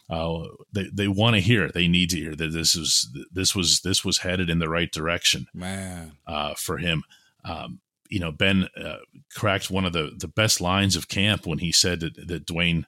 uh, 0.09 0.43
they 0.71 0.85
they 0.93 1.07
want 1.07 1.35
to 1.35 1.41
hear. 1.41 1.69
They 1.69 1.87
need 1.87 2.09
to 2.11 2.17
hear 2.17 2.35
that 2.35 2.53
this 2.53 2.75
was 2.75 3.13
this 3.31 3.53
was 3.53 3.81
this 3.81 4.05
was 4.05 4.19
headed 4.19 4.49
in 4.49 4.59
the 4.59 4.69
right 4.69 4.91
direction, 4.91 5.47
man, 5.53 6.13
uh, 6.25 6.53
for 6.55 6.77
him. 6.77 7.03
Um, 7.43 7.79
you 8.09 8.19
know, 8.19 8.31
Ben 8.31 8.69
uh, 8.81 8.99
cracked 9.35 9.69
one 9.69 9.83
of 9.83 9.91
the 9.91 10.13
the 10.17 10.29
best 10.29 10.61
lines 10.61 10.95
of 10.95 11.09
camp 11.09 11.45
when 11.45 11.59
he 11.59 11.73
said 11.73 11.99
that 11.99 12.27
that 12.27 12.47
Dwayne 12.47 12.85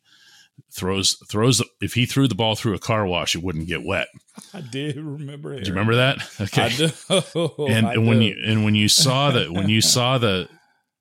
throws 0.71 1.15
throws 1.27 1.61
if 1.81 1.93
he 1.93 2.05
threw 2.05 2.27
the 2.27 2.35
ball 2.35 2.55
through 2.55 2.73
a 2.73 2.79
car 2.79 3.05
wash, 3.05 3.35
it 3.35 3.43
wouldn't 3.43 3.67
get 3.67 3.83
wet. 3.83 4.07
I 4.53 4.61
did 4.61 4.97
remember. 4.97 5.53
It. 5.53 5.63
Do 5.63 5.69
you 5.69 5.73
remember 5.73 5.95
that? 5.95 6.17
Okay. 6.39 6.91
and, 7.73 7.87
and 7.87 8.07
when 8.07 8.21
you 8.21 8.35
and 8.45 8.63
when 8.63 8.75
you 8.75 8.89
saw 8.89 9.31
that 9.31 9.51
when 9.51 9.69
you 9.69 9.81
saw 9.95 10.17
the 10.17 10.49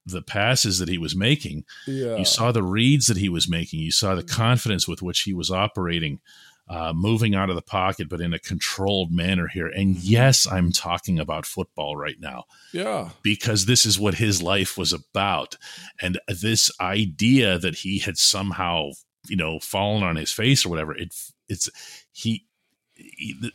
the 0.06 0.22
passes 0.22 0.78
that 0.78 0.88
he 0.88 0.98
was 0.98 1.14
making, 1.14 1.64
yeah. 1.86 2.16
you 2.16 2.24
saw 2.24 2.50
the 2.50 2.62
reads 2.62 3.06
that 3.06 3.18
he 3.18 3.28
was 3.28 3.48
making, 3.48 3.80
you 3.80 3.92
saw 3.92 4.14
the 4.14 4.22
confidence 4.22 4.88
with 4.88 5.02
which 5.02 5.20
he 5.20 5.34
was 5.34 5.50
operating, 5.50 6.20
uh, 6.68 6.92
moving 6.94 7.34
out 7.34 7.50
of 7.50 7.56
the 7.56 7.62
pocket, 7.62 8.08
but 8.08 8.20
in 8.20 8.32
a 8.32 8.38
controlled 8.38 9.12
manner 9.12 9.48
here. 9.48 9.66
And 9.66 9.96
yes, 9.96 10.46
I'm 10.46 10.72
talking 10.72 11.18
about 11.18 11.46
football 11.46 11.96
right 11.96 12.18
now. 12.20 12.44
Yeah. 12.72 13.10
Because 13.22 13.66
this 13.66 13.86
is 13.86 13.98
what 13.98 14.14
his 14.14 14.42
life 14.42 14.76
was 14.76 14.92
about. 14.92 15.56
And 16.00 16.18
this 16.28 16.70
idea 16.80 17.58
that 17.58 17.76
he 17.76 17.98
had 17.98 18.18
somehow 18.18 18.90
you 19.26 19.36
know 19.36 19.58
fallen 19.58 20.02
on 20.02 20.16
his 20.16 20.32
face 20.32 20.64
or 20.64 20.68
whatever 20.68 20.96
it 20.96 21.14
it's 21.48 21.70
he, 22.12 22.46
he 22.94 23.52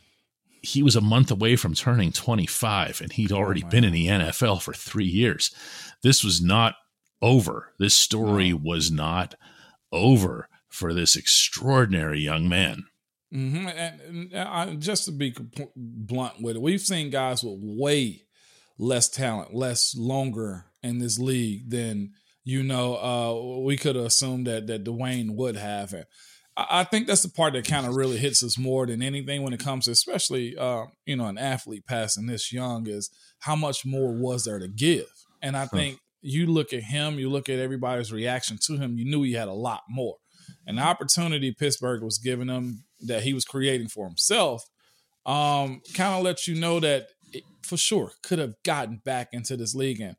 he 0.62 0.82
was 0.82 0.96
a 0.96 1.00
month 1.00 1.30
away 1.30 1.56
from 1.56 1.74
turning 1.74 2.10
25 2.10 3.00
and 3.02 3.12
he'd 3.12 3.32
already 3.32 3.62
oh 3.64 3.68
been 3.68 3.84
in 3.84 3.92
the 3.92 4.06
NFL 4.06 4.62
for 4.62 4.72
3 4.72 5.04
years 5.04 5.54
this 6.02 6.24
was 6.24 6.42
not 6.42 6.74
over 7.22 7.72
this 7.78 7.94
story 7.94 8.50
no. 8.50 8.60
was 8.62 8.90
not 8.90 9.34
over 9.92 10.48
for 10.68 10.92
this 10.92 11.16
extraordinary 11.16 12.20
young 12.20 12.48
man 12.48 12.84
mm-hmm. 13.32 13.68
and, 13.68 14.32
and 14.32 14.48
I, 14.48 14.74
just 14.74 15.04
to 15.04 15.12
be 15.12 15.34
blunt 15.76 16.42
with 16.42 16.56
it 16.56 16.62
we've 16.62 16.80
seen 16.80 17.10
guys 17.10 17.44
with 17.44 17.58
way 17.60 18.22
less 18.78 19.08
talent 19.08 19.54
less 19.54 19.96
longer 19.96 20.66
in 20.82 20.98
this 20.98 21.18
league 21.18 21.70
than 21.70 22.12
you 22.44 22.62
know, 22.62 22.96
uh, 22.96 23.60
we 23.62 23.76
could 23.76 23.96
assume 23.96 24.44
that 24.44 24.66
that 24.66 24.84
Dwayne 24.84 25.34
would 25.34 25.56
have. 25.56 25.92
And 25.92 26.04
I, 26.56 26.66
I 26.80 26.84
think 26.84 27.06
that's 27.06 27.22
the 27.22 27.30
part 27.30 27.54
that 27.54 27.66
kind 27.66 27.86
of 27.86 27.96
really 27.96 28.18
hits 28.18 28.42
us 28.44 28.58
more 28.58 28.86
than 28.86 29.02
anything 29.02 29.42
when 29.42 29.52
it 29.52 29.60
comes 29.60 29.86
to, 29.86 29.92
especially, 29.92 30.56
uh, 30.56 30.84
you 31.06 31.16
know, 31.16 31.26
an 31.26 31.38
athlete 31.38 31.86
passing 31.86 32.26
this 32.26 32.52
young 32.52 32.86
is 32.86 33.10
how 33.40 33.56
much 33.56 33.84
more 33.84 34.12
was 34.12 34.44
there 34.44 34.58
to 34.58 34.68
give. 34.68 35.06
And 35.42 35.56
I 35.56 35.66
think 35.66 35.98
you 36.22 36.46
look 36.46 36.72
at 36.72 36.84
him, 36.84 37.18
you 37.18 37.28
look 37.28 37.48
at 37.48 37.58
everybody's 37.58 38.12
reaction 38.12 38.58
to 38.66 38.76
him, 38.76 38.96
you 38.96 39.04
knew 39.04 39.22
he 39.22 39.34
had 39.34 39.48
a 39.48 39.52
lot 39.52 39.82
more. 39.88 40.16
And 40.66 40.78
the 40.78 40.82
opportunity 40.82 41.52
Pittsburgh 41.52 42.02
was 42.02 42.18
giving 42.18 42.48
him 42.48 42.84
that 43.06 43.22
he 43.22 43.34
was 43.34 43.44
creating 43.44 43.88
for 43.88 44.06
himself, 44.06 44.62
um, 45.26 45.82
kind 45.94 46.14
of 46.14 46.22
lets 46.22 46.48
you 46.48 46.54
know 46.54 46.80
that 46.80 47.08
it, 47.32 47.44
for 47.62 47.76
sure 47.76 48.12
could 48.22 48.38
have 48.38 48.54
gotten 48.64 49.00
back 49.04 49.28
into 49.32 49.56
this 49.56 49.74
league 49.74 50.00
and 50.00 50.16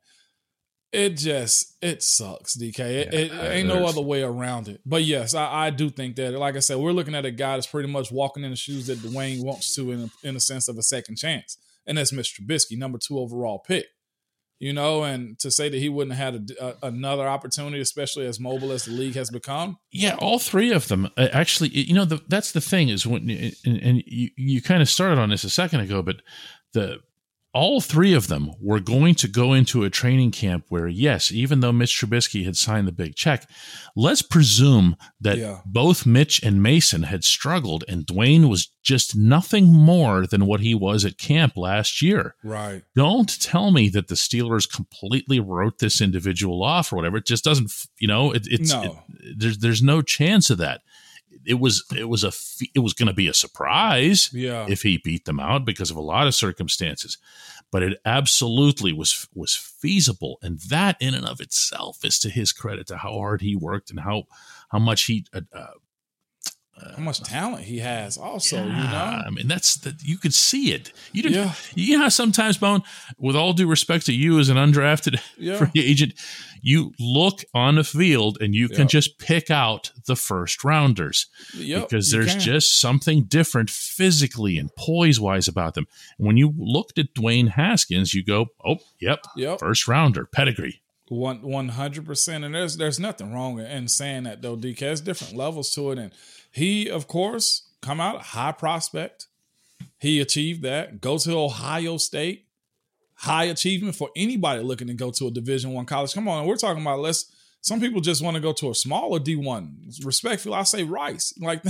it 0.92 1.10
just 1.10 1.76
it 1.82 2.02
sucks, 2.02 2.56
DK. 2.56 2.78
It, 2.78 3.12
yeah, 3.12 3.20
it, 3.20 3.32
it 3.32 3.52
ain't 3.52 3.68
no 3.68 3.86
other 3.86 4.00
way 4.00 4.22
around 4.22 4.68
it. 4.68 4.80
But 4.86 5.02
yes, 5.02 5.34
I, 5.34 5.66
I, 5.66 5.70
do 5.70 5.90
think 5.90 6.16
that, 6.16 6.32
like 6.32 6.56
I 6.56 6.60
said, 6.60 6.78
we're 6.78 6.92
looking 6.92 7.14
at 7.14 7.24
a 7.24 7.30
guy 7.30 7.56
that's 7.56 7.66
pretty 7.66 7.88
much 7.88 8.12
walking 8.12 8.44
in 8.44 8.50
the 8.50 8.56
shoes 8.56 8.86
that 8.86 8.98
Dwayne 8.98 9.44
wants 9.44 9.74
to, 9.76 9.92
in 9.92 10.00
a, 10.02 10.28
in 10.28 10.36
a 10.36 10.40
sense 10.40 10.68
of 10.68 10.78
a 10.78 10.82
second 10.82 11.16
chance, 11.16 11.58
and 11.86 11.98
that's 11.98 12.12
Mr. 12.12 12.40
Trubisky, 12.40 12.78
number 12.78 12.98
two 12.98 13.18
overall 13.18 13.58
pick. 13.58 13.86
You 14.58 14.72
know, 14.72 15.04
and 15.04 15.38
to 15.40 15.50
say 15.50 15.68
that 15.68 15.76
he 15.76 15.90
wouldn't 15.90 16.16
have 16.16 16.34
had 16.34 16.50
a, 16.58 16.64
a, 16.64 16.88
another 16.88 17.28
opportunity, 17.28 17.78
especially 17.78 18.24
as 18.24 18.40
mobile 18.40 18.72
as 18.72 18.86
the 18.86 18.92
league 18.92 19.14
has 19.14 19.28
become. 19.28 19.76
Yeah, 19.92 20.16
all 20.18 20.38
three 20.38 20.72
of 20.72 20.88
them 20.88 21.10
uh, 21.18 21.28
actually. 21.30 21.68
You 21.68 21.92
know, 21.92 22.06
the, 22.06 22.22
that's 22.26 22.52
the 22.52 22.62
thing 22.62 22.88
is 22.88 23.06
when, 23.06 23.28
and, 23.28 23.76
and 23.82 24.02
you, 24.06 24.30
you 24.38 24.62
kind 24.62 24.80
of 24.80 24.88
started 24.88 25.18
on 25.18 25.28
this 25.28 25.44
a 25.44 25.50
second 25.50 25.80
ago, 25.80 26.00
but 26.00 26.22
the 26.72 27.00
all 27.56 27.80
three 27.80 28.12
of 28.12 28.28
them 28.28 28.52
were 28.60 28.80
going 28.80 29.14
to 29.14 29.26
go 29.26 29.54
into 29.54 29.82
a 29.82 29.88
training 29.88 30.30
camp 30.30 30.66
where, 30.68 30.86
yes, 30.86 31.32
even 31.32 31.60
though 31.60 31.72
Mitch 31.72 31.98
Trubisky 31.98 32.44
had 32.44 32.54
signed 32.54 32.86
the 32.86 32.92
big 32.92 33.16
check, 33.16 33.48
let's 33.96 34.20
presume 34.20 34.94
that 35.22 35.38
yeah. 35.38 35.60
both 35.64 36.04
Mitch 36.04 36.42
and 36.42 36.62
Mason 36.62 37.04
had 37.04 37.24
struggled 37.24 37.82
and 37.88 38.06
Dwayne 38.06 38.50
was 38.50 38.68
just 38.82 39.16
nothing 39.16 39.72
more 39.72 40.26
than 40.26 40.44
what 40.44 40.60
he 40.60 40.74
was 40.74 41.06
at 41.06 41.16
camp 41.16 41.56
last 41.56 42.02
year. 42.02 42.34
Right. 42.44 42.82
Don't 42.94 43.40
tell 43.40 43.70
me 43.70 43.88
that 43.88 44.08
the 44.08 44.16
Steelers 44.16 44.70
completely 44.70 45.40
wrote 45.40 45.78
this 45.78 46.02
individual 46.02 46.62
off 46.62 46.92
or 46.92 46.96
whatever. 46.96 47.16
It 47.16 47.26
just 47.26 47.42
doesn't, 47.42 47.72
you 47.98 48.06
know, 48.06 48.32
it, 48.32 48.46
it's, 48.50 48.70
no. 48.70 49.02
It, 49.08 49.38
there's, 49.38 49.58
there's 49.58 49.82
no 49.82 50.02
chance 50.02 50.50
of 50.50 50.58
that 50.58 50.82
it 51.44 51.54
was 51.54 51.84
it 51.96 52.08
was 52.08 52.24
a 52.24 52.32
it 52.74 52.80
was 52.80 52.92
going 52.92 53.08
to 53.08 53.14
be 53.14 53.28
a 53.28 53.34
surprise 53.34 54.30
yeah. 54.32 54.66
if 54.68 54.82
he 54.82 54.98
beat 54.98 55.24
them 55.24 55.40
out 55.40 55.64
because 55.64 55.90
of 55.90 55.96
a 55.96 56.02
lot 56.02 56.26
of 56.26 56.34
circumstances 56.34 57.18
but 57.70 57.82
it 57.82 57.98
absolutely 58.04 58.92
was 58.92 59.28
was 59.34 59.54
feasible 59.54 60.38
and 60.42 60.60
that 60.60 60.96
in 61.00 61.14
and 61.14 61.26
of 61.26 61.40
itself 61.40 62.04
is 62.04 62.18
to 62.18 62.28
his 62.28 62.52
credit 62.52 62.86
to 62.86 62.96
how 62.96 63.12
hard 63.12 63.40
he 63.40 63.56
worked 63.56 63.90
and 63.90 64.00
how 64.00 64.24
how 64.68 64.78
much 64.78 65.04
he 65.04 65.24
uh, 65.32 65.40
uh, 65.52 65.66
how 66.96 67.02
much 67.02 67.22
talent 67.22 67.64
he 67.64 67.78
has 67.78 68.18
also 68.18 68.56
yeah, 68.56 68.64
you 68.64 68.90
know 68.90 69.22
i 69.26 69.30
mean 69.30 69.48
that's 69.48 69.76
that 69.78 70.02
you 70.02 70.18
could 70.18 70.34
see 70.34 70.72
it 70.72 70.92
you 71.12 71.22
didn't 71.22 71.36
yeah. 71.36 71.54
you 71.74 71.98
know 71.98 72.08
sometimes 72.08 72.60
Moan 72.60 72.82
with 73.18 73.34
all 73.34 73.52
due 73.52 73.66
respect 73.66 74.06
to 74.06 74.12
you 74.12 74.38
as 74.38 74.48
an 74.48 74.56
undrafted 74.56 75.18
yeah. 75.38 75.56
free 75.56 75.70
agent 75.76 76.12
you 76.60 76.92
look 76.98 77.44
on 77.54 77.76
the 77.76 77.84
field 77.84 78.38
and 78.40 78.54
you 78.54 78.68
can 78.68 78.88
just 78.88 79.18
pick 79.18 79.50
out 79.50 79.92
the 80.06 80.16
first 80.16 80.64
rounders 80.64 81.26
yep, 81.54 81.88
because 81.88 82.10
there's 82.10 82.34
just 82.36 82.80
something 82.80 83.24
different 83.24 83.70
physically 83.70 84.58
and 84.58 84.74
poise 84.76 85.18
wise 85.18 85.48
about 85.48 85.74
them 85.74 85.86
and 86.18 86.26
when 86.26 86.36
you 86.36 86.52
looked 86.58 86.98
at 86.98 87.14
dwayne 87.14 87.48
haskins 87.48 88.12
you 88.12 88.24
go 88.24 88.46
oh 88.66 88.76
yep, 89.00 89.20
yep. 89.36 89.58
first 89.60 89.88
rounder 89.88 90.26
pedigree 90.26 90.82
one 91.08 91.42
one 91.42 91.68
hundred 91.68 92.04
percent, 92.04 92.44
and 92.44 92.54
there's 92.54 92.76
there's 92.76 92.98
nothing 92.98 93.32
wrong 93.32 93.60
in 93.60 93.86
saying 93.86 94.24
that 94.24 94.42
though, 94.42 94.56
DK. 94.56 94.78
There's 94.78 95.00
different 95.00 95.36
levels 95.36 95.70
to 95.74 95.92
it, 95.92 95.98
and 95.98 96.12
he, 96.56 96.90
of 96.90 97.06
course, 97.06 97.68
come 97.82 98.00
out 98.00 98.22
high 98.22 98.52
prospect. 98.52 99.26
He 99.98 100.20
achieved 100.20 100.62
that. 100.62 101.00
Go 101.00 101.18
to 101.18 101.36
Ohio 101.38 101.96
State, 101.98 102.46
high 103.14 103.44
achievement 103.44 103.94
for 103.96 104.10
anybody 104.16 104.62
looking 104.62 104.88
to 104.88 104.94
go 104.94 105.10
to 105.12 105.26
a 105.26 105.30
Division 105.30 105.72
One 105.72 105.86
college. 105.86 106.12
Come 106.14 106.28
on, 106.28 106.46
we're 106.46 106.56
talking 106.56 106.82
about 106.82 107.00
let's 107.00 107.32
Some 107.62 107.80
people 107.80 108.00
just 108.00 108.22
want 108.22 108.36
to 108.36 108.40
go 108.40 108.52
to 108.54 108.70
a 108.70 108.74
smaller 108.74 109.18
D1. 109.18 110.04
Respectfully, 110.04 110.54
I 110.54 110.62
say 110.62 110.82
Rice. 110.84 111.32
Like, 111.40 111.62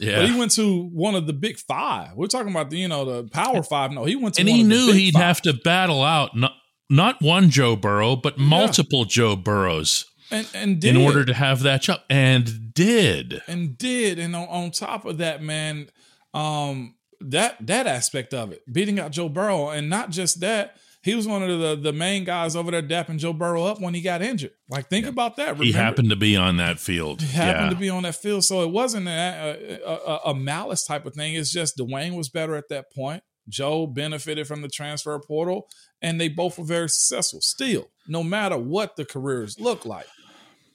Yeah. 0.00 0.20
but 0.20 0.28
he 0.28 0.38
went 0.38 0.50
to 0.52 0.84
one 0.92 1.14
of 1.14 1.26
the 1.26 1.32
big 1.32 1.58
five. 1.58 2.14
We're 2.16 2.26
talking 2.26 2.50
about 2.50 2.70
the 2.70 2.78
you 2.78 2.88
know 2.88 3.04
the 3.04 3.28
Power 3.28 3.62
Five. 3.62 3.92
No, 3.92 4.04
he 4.04 4.16
went 4.16 4.34
to 4.36 4.40
and 4.42 4.48
one 4.48 4.56
he 4.56 4.62
of 4.62 4.68
the 4.68 4.74
knew 4.74 4.92
he'd 4.92 5.14
five. 5.14 5.22
have 5.22 5.42
to 5.42 5.52
battle 5.54 6.02
out 6.02 6.36
not, 6.36 6.52
not 6.90 7.22
one 7.22 7.50
Joe 7.50 7.76
Burrow, 7.76 8.16
but 8.16 8.38
multiple 8.38 9.04
Joe 9.04 9.36
Burrows 9.36 10.06
and 10.30 10.48
and 10.54 10.80
did. 10.80 10.96
in 10.96 11.02
order 11.02 11.24
to 11.24 11.34
have 11.34 11.62
that 11.62 11.82
job, 11.82 12.00
and 12.08 12.72
did. 12.74 13.42
and 13.46 13.76
did. 13.78 14.18
And 14.18 14.34
on, 14.34 14.48
on 14.48 14.70
top 14.70 15.04
of 15.04 15.18
that 15.18 15.42
man 15.42 15.88
um 16.32 16.96
that 17.20 17.56
that 17.64 17.86
aspect 17.86 18.34
of 18.34 18.52
it 18.52 18.62
beating 18.72 18.98
out 18.98 19.12
joe 19.12 19.28
burrow. 19.28 19.70
And 19.70 19.88
not 19.88 20.10
just 20.10 20.40
that 20.40 20.76
he 21.02 21.14
was 21.14 21.28
one 21.28 21.42
of 21.42 21.60
the 21.60 21.76
the 21.76 21.92
main 21.92 22.24
guys 22.24 22.56
over 22.56 22.70
there 22.70 22.82
dapping 22.82 23.18
joe 23.18 23.32
burrow 23.32 23.64
up 23.64 23.80
when 23.80 23.94
he 23.94 24.00
got 24.00 24.22
injured. 24.22 24.52
Like 24.68 24.88
think 24.88 25.06
about 25.06 25.36
that. 25.36 25.56
He 25.56 25.72
happened 25.72 26.10
to 26.10 26.16
be 26.16 26.36
on 26.36 26.56
that 26.56 26.80
field. 26.80 27.22
He 27.22 27.32
happened 27.36 27.66
yeah. 27.66 27.74
to 27.74 27.76
be 27.80 27.90
on 27.90 28.02
that 28.04 28.16
field. 28.16 28.44
So 28.44 28.62
it 28.62 28.70
wasn't 28.70 29.08
a, 29.08 29.80
a, 29.84 29.90
a, 29.92 30.20
a 30.30 30.34
malice 30.34 30.84
type 30.84 31.06
of 31.06 31.14
thing. 31.14 31.34
It's 31.34 31.52
just 31.52 31.78
dwayne 31.78 32.16
was 32.16 32.28
better 32.28 32.56
at 32.56 32.68
that 32.70 32.92
point. 32.92 33.22
Joe 33.48 33.86
benefited 33.86 34.46
from 34.46 34.62
the 34.62 34.68
transfer 34.68 35.18
portal 35.18 35.68
and 36.00 36.20
they 36.20 36.28
both 36.28 36.58
were 36.58 36.64
very 36.64 36.88
successful 36.88 37.40
still 37.42 37.90
no 38.06 38.22
matter 38.22 38.56
what 38.56 38.96
the 38.96 39.04
careers 39.04 39.58
look 39.58 39.84
like 39.84 40.06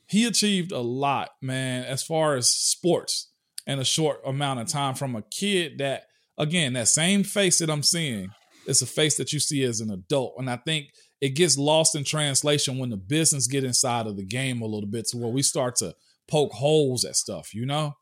he 0.09 0.25
achieved 0.25 0.71
a 0.71 0.79
lot, 0.79 1.29
man, 1.39 1.85
as 1.85 2.01
far 2.01 2.35
as 2.35 2.49
sports 2.49 3.29
in 3.67 3.77
a 3.77 3.85
short 3.85 4.19
amount 4.25 4.59
of 4.59 4.67
time 4.67 4.95
from 4.95 5.15
a 5.15 5.21
kid 5.21 5.77
that, 5.77 6.05
again, 6.35 6.73
that 6.73 6.87
same 6.87 7.23
face 7.23 7.59
that 7.59 7.69
I'm 7.69 7.83
seeing 7.83 8.31
is 8.65 8.81
a 8.81 8.87
face 8.87 9.17
that 9.17 9.31
you 9.33 9.39
see 9.39 9.63
as 9.63 9.81
an 9.81 9.91
adult. 9.91 10.33
And 10.39 10.49
I 10.49 10.57
think 10.57 10.87
it 11.21 11.35
gets 11.35 11.59
lost 11.59 11.93
in 11.93 12.03
translation 12.03 12.79
when 12.79 12.89
the 12.89 12.97
business 12.97 13.45
get 13.45 13.63
inside 13.63 14.07
of 14.07 14.17
the 14.17 14.25
game 14.25 14.63
a 14.63 14.65
little 14.65 14.89
bit 14.89 15.07
to 15.09 15.17
where 15.17 15.31
we 15.31 15.43
start 15.43 15.75
to 15.75 15.93
poke 16.27 16.53
holes 16.53 17.05
at 17.05 17.15
stuff, 17.15 17.53
you 17.53 17.67
know? 17.67 17.93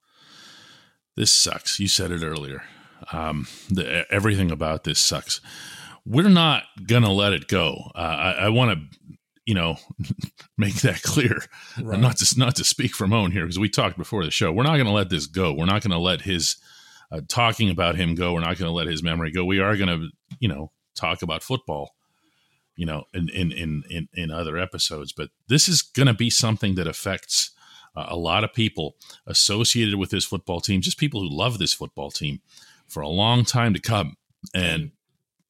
This 1.18 1.34
sucks. 1.34 1.78
You 1.78 1.90
said 1.90 2.12
it 2.12 2.24
earlier. 2.24 2.63
Um, 3.12 3.48
the, 3.70 4.06
everything 4.10 4.50
about 4.50 4.86
this 4.86 5.00
sucks. 5.00 5.42
We're 6.06 6.30
not 6.30 6.63
gonna 6.86 7.12
let 7.12 7.34
it 7.34 7.50
go. 7.50 7.92
Uh, 7.94 7.98
I, 7.98 8.32
I 8.32 8.50
want 8.50 8.80
to, 8.80 9.17
you 9.48 9.54
know, 9.54 9.78
make 10.58 10.76
that 10.82 11.02
clear. 11.02 11.40
Right. 11.82 12.00
Not 12.00 12.18
to 12.18 12.40
not 12.40 12.56
to 12.58 12.64
speak 12.64 12.94
from 12.94 13.14
own 13.14 13.32
here 13.32 13.44
because 13.44 13.58
we 13.58 13.70
talked 13.70 13.98
before 13.98 14.24
the 14.24 14.30
show. 14.30 14.52
We're 14.52 14.64
not 14.64 14.78
gonna 14.78 14.94
let 14.94 15.10
this 15.10 15.26
go. 15.26 15.54
We're 15.54 15.66
not 15.66 15.82
gonna 15.82 15.98
let 15.98 16.22
his 16.22 16.58
uh, 17.12 17.22
talking 17.28 17.70
about 17.70 17.96
him 17.96 18.14
go. 18.14 18.34
We're 18.34 18.42
not 18.42 18.60
gonna 18.60 18.74
let 18.74 18.88
his 18.88 19.02
memory 19.02 19.32
go. 19.32 19.46
We 19.46 19.60
are 19.60 19.78
gonna, 19.78 20.10
you 20.40 20.50
know, 20.50 20.72
talk 20.96 21.22
about 21.22 21.42
football. 21.42 21.96
You 22.76 22.86
know, 22.86 23.06
in 23.14 23.30
in 23.30 23.52
in 23.54 23.84
in, 23.90 24.10
in 24.14 24.32
other 24.32 24.58
episodes, 24.58 25.14
but 25.14 25.30
this 25.48 25.70
is 25.70 25.82
gonna 25.82 26.14
be 26.14 26.30
something 26.30 26.76
that 26.76 26.86
affects 26.86 27.52
uh, 27.96 28.08
a 28.10 28.18
lot 28.18 28.44
of 28.44 28.54
people 28.54 28.98
associated 29.26 29.96
with 29.96 30.12
this 30.12 30.26
football 30.26 30.60
team, 30.60 30.82
just 30.82 31.00
people 31.00 31.22
who 31.22 31.30
love 31.30 31.58
this 31.58 31.74
football 31.74 32.12
team 32.12 32.42
for 32.86 33.02
a 33.02 33.08
long 33.08 33.46
time 33.46 33.74
to 33.74 33.80
come. 33.80 34.18
And 34.54 34.92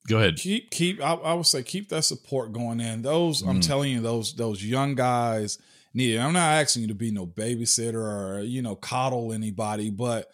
go 0.08 0.18
ahead. 0.18 0.36
keep 0.38 0.72
keep 0.72 1.02
I, 1.02 1.14
I 1.14 1.34
would 1.34 1.46
say 1.46 1.64
keep 1.64 1.90
that 1.90 2.04
support 2.04 2.54
going 2.54 2.80
in 2.80 3.02
those 3.02 3.42
i'm 3.44 3.60
Mm. 3.60 3.68
telling 3.68 3.92
you 3.92 4.02
those 4.02 4.34
those 4.34 4.64
young 4.64 4.96
guys 4.96 5.58
need 5.94 6.16
it 6.16 6.20
i'm 6.20 6.34
not 6.34 6.54
asking 6.54 6.84
you 6.84 6.88
to 6.90 6.96
be 6.96 7.12
no 7.12 7.26
babysitter 7.28 7.96
or 7.96 8.42
you 8.42 8.62
know 8.62 8.76
coddle 8.76 9.34
anybody 9.34 9.90
but 9.90 10.28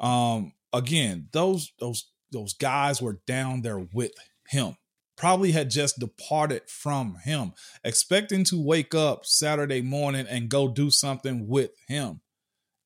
um 0.00 0.52
again 0.72 1.28
those 1.32 1.72
those 1.78 2.10
those 2.32 2.52
guys 2.54 3.00
were 3.00 3.20
down 3.26 3.62
there 3.62 3.78
with 3.78 4.12
him 4.48 4.76
probably 5.16 5.52
had 5.52 5.70
just 5.70 5.98
departed 6.00 6.62
from 6.66 7.16
him 7.24 7.52
expecting 7.84 8.42
to 8.44 8.60
wake 8.60 8.94
up 8.94 9.24
saturday 9.24 9.80
morning 9.80 10.26
and 10.28 10.48
go 10.48 10.66
do 10.68 10.90
something 10.90 11.46
with 11.46 11.70
him 11.86 12.20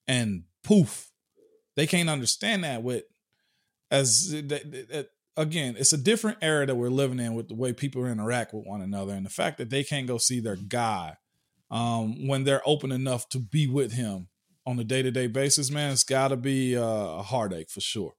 and 0.07 0.43
poof 0.63 1.11
they 1.77 1.87
can't 1.87 2.11
understand 2.11 2.65
that 2.65 2.83
with 2.83 3.05
as 3.91 4.35
again, 5.39 5.77
it's 5.79 5.93
a 5.93 5.99
different 5.99 6.39
era 6.43 6.67
that 6.67 6.75
we're 6.75 6.91
living 6.91 7.21
in 7.21 7.35
with 7.35 7.49
the 7.49 7.55
way 7.55 7.73
people 7.73 8.05
interact 8.05 8.53
with 8.53 8.67
one 8.67 8.83
another, 8.83 9.15
and 9.15 9.25
the 9.25 9.31
fact 9.31 9.57
that 9.59 9.71
they 9.71 9.85
can't 9.85 10.07
go 10.07 10.19
see 10.19 10.41
their 10.41 10.57
guy 10.57 11.17
um, 11.71 12.27
when 12.27 12.45
they're 12.45 12.67
open 12.67 12.93
enough 12.93 13.29
to 13.31 13.39
be 13.39 13.67
with 13.67 13.93
him 13.93 14.29
on 14.67 14.79
a 14.79 14.85
day 14.85 15.01
to 15.01 15.11
day 15.11 15.29
basis, 15.29 15.71
man, 15.71 15.93
it's 15.93 16.05
got 16.05 16.29
to 16.29 16.37
be 16.37 16.77
uh, 16.77 16.83
a 16.83 17.23
heartache 17.23 17.71
for 17.71 17.81
sure. 17.81 18.15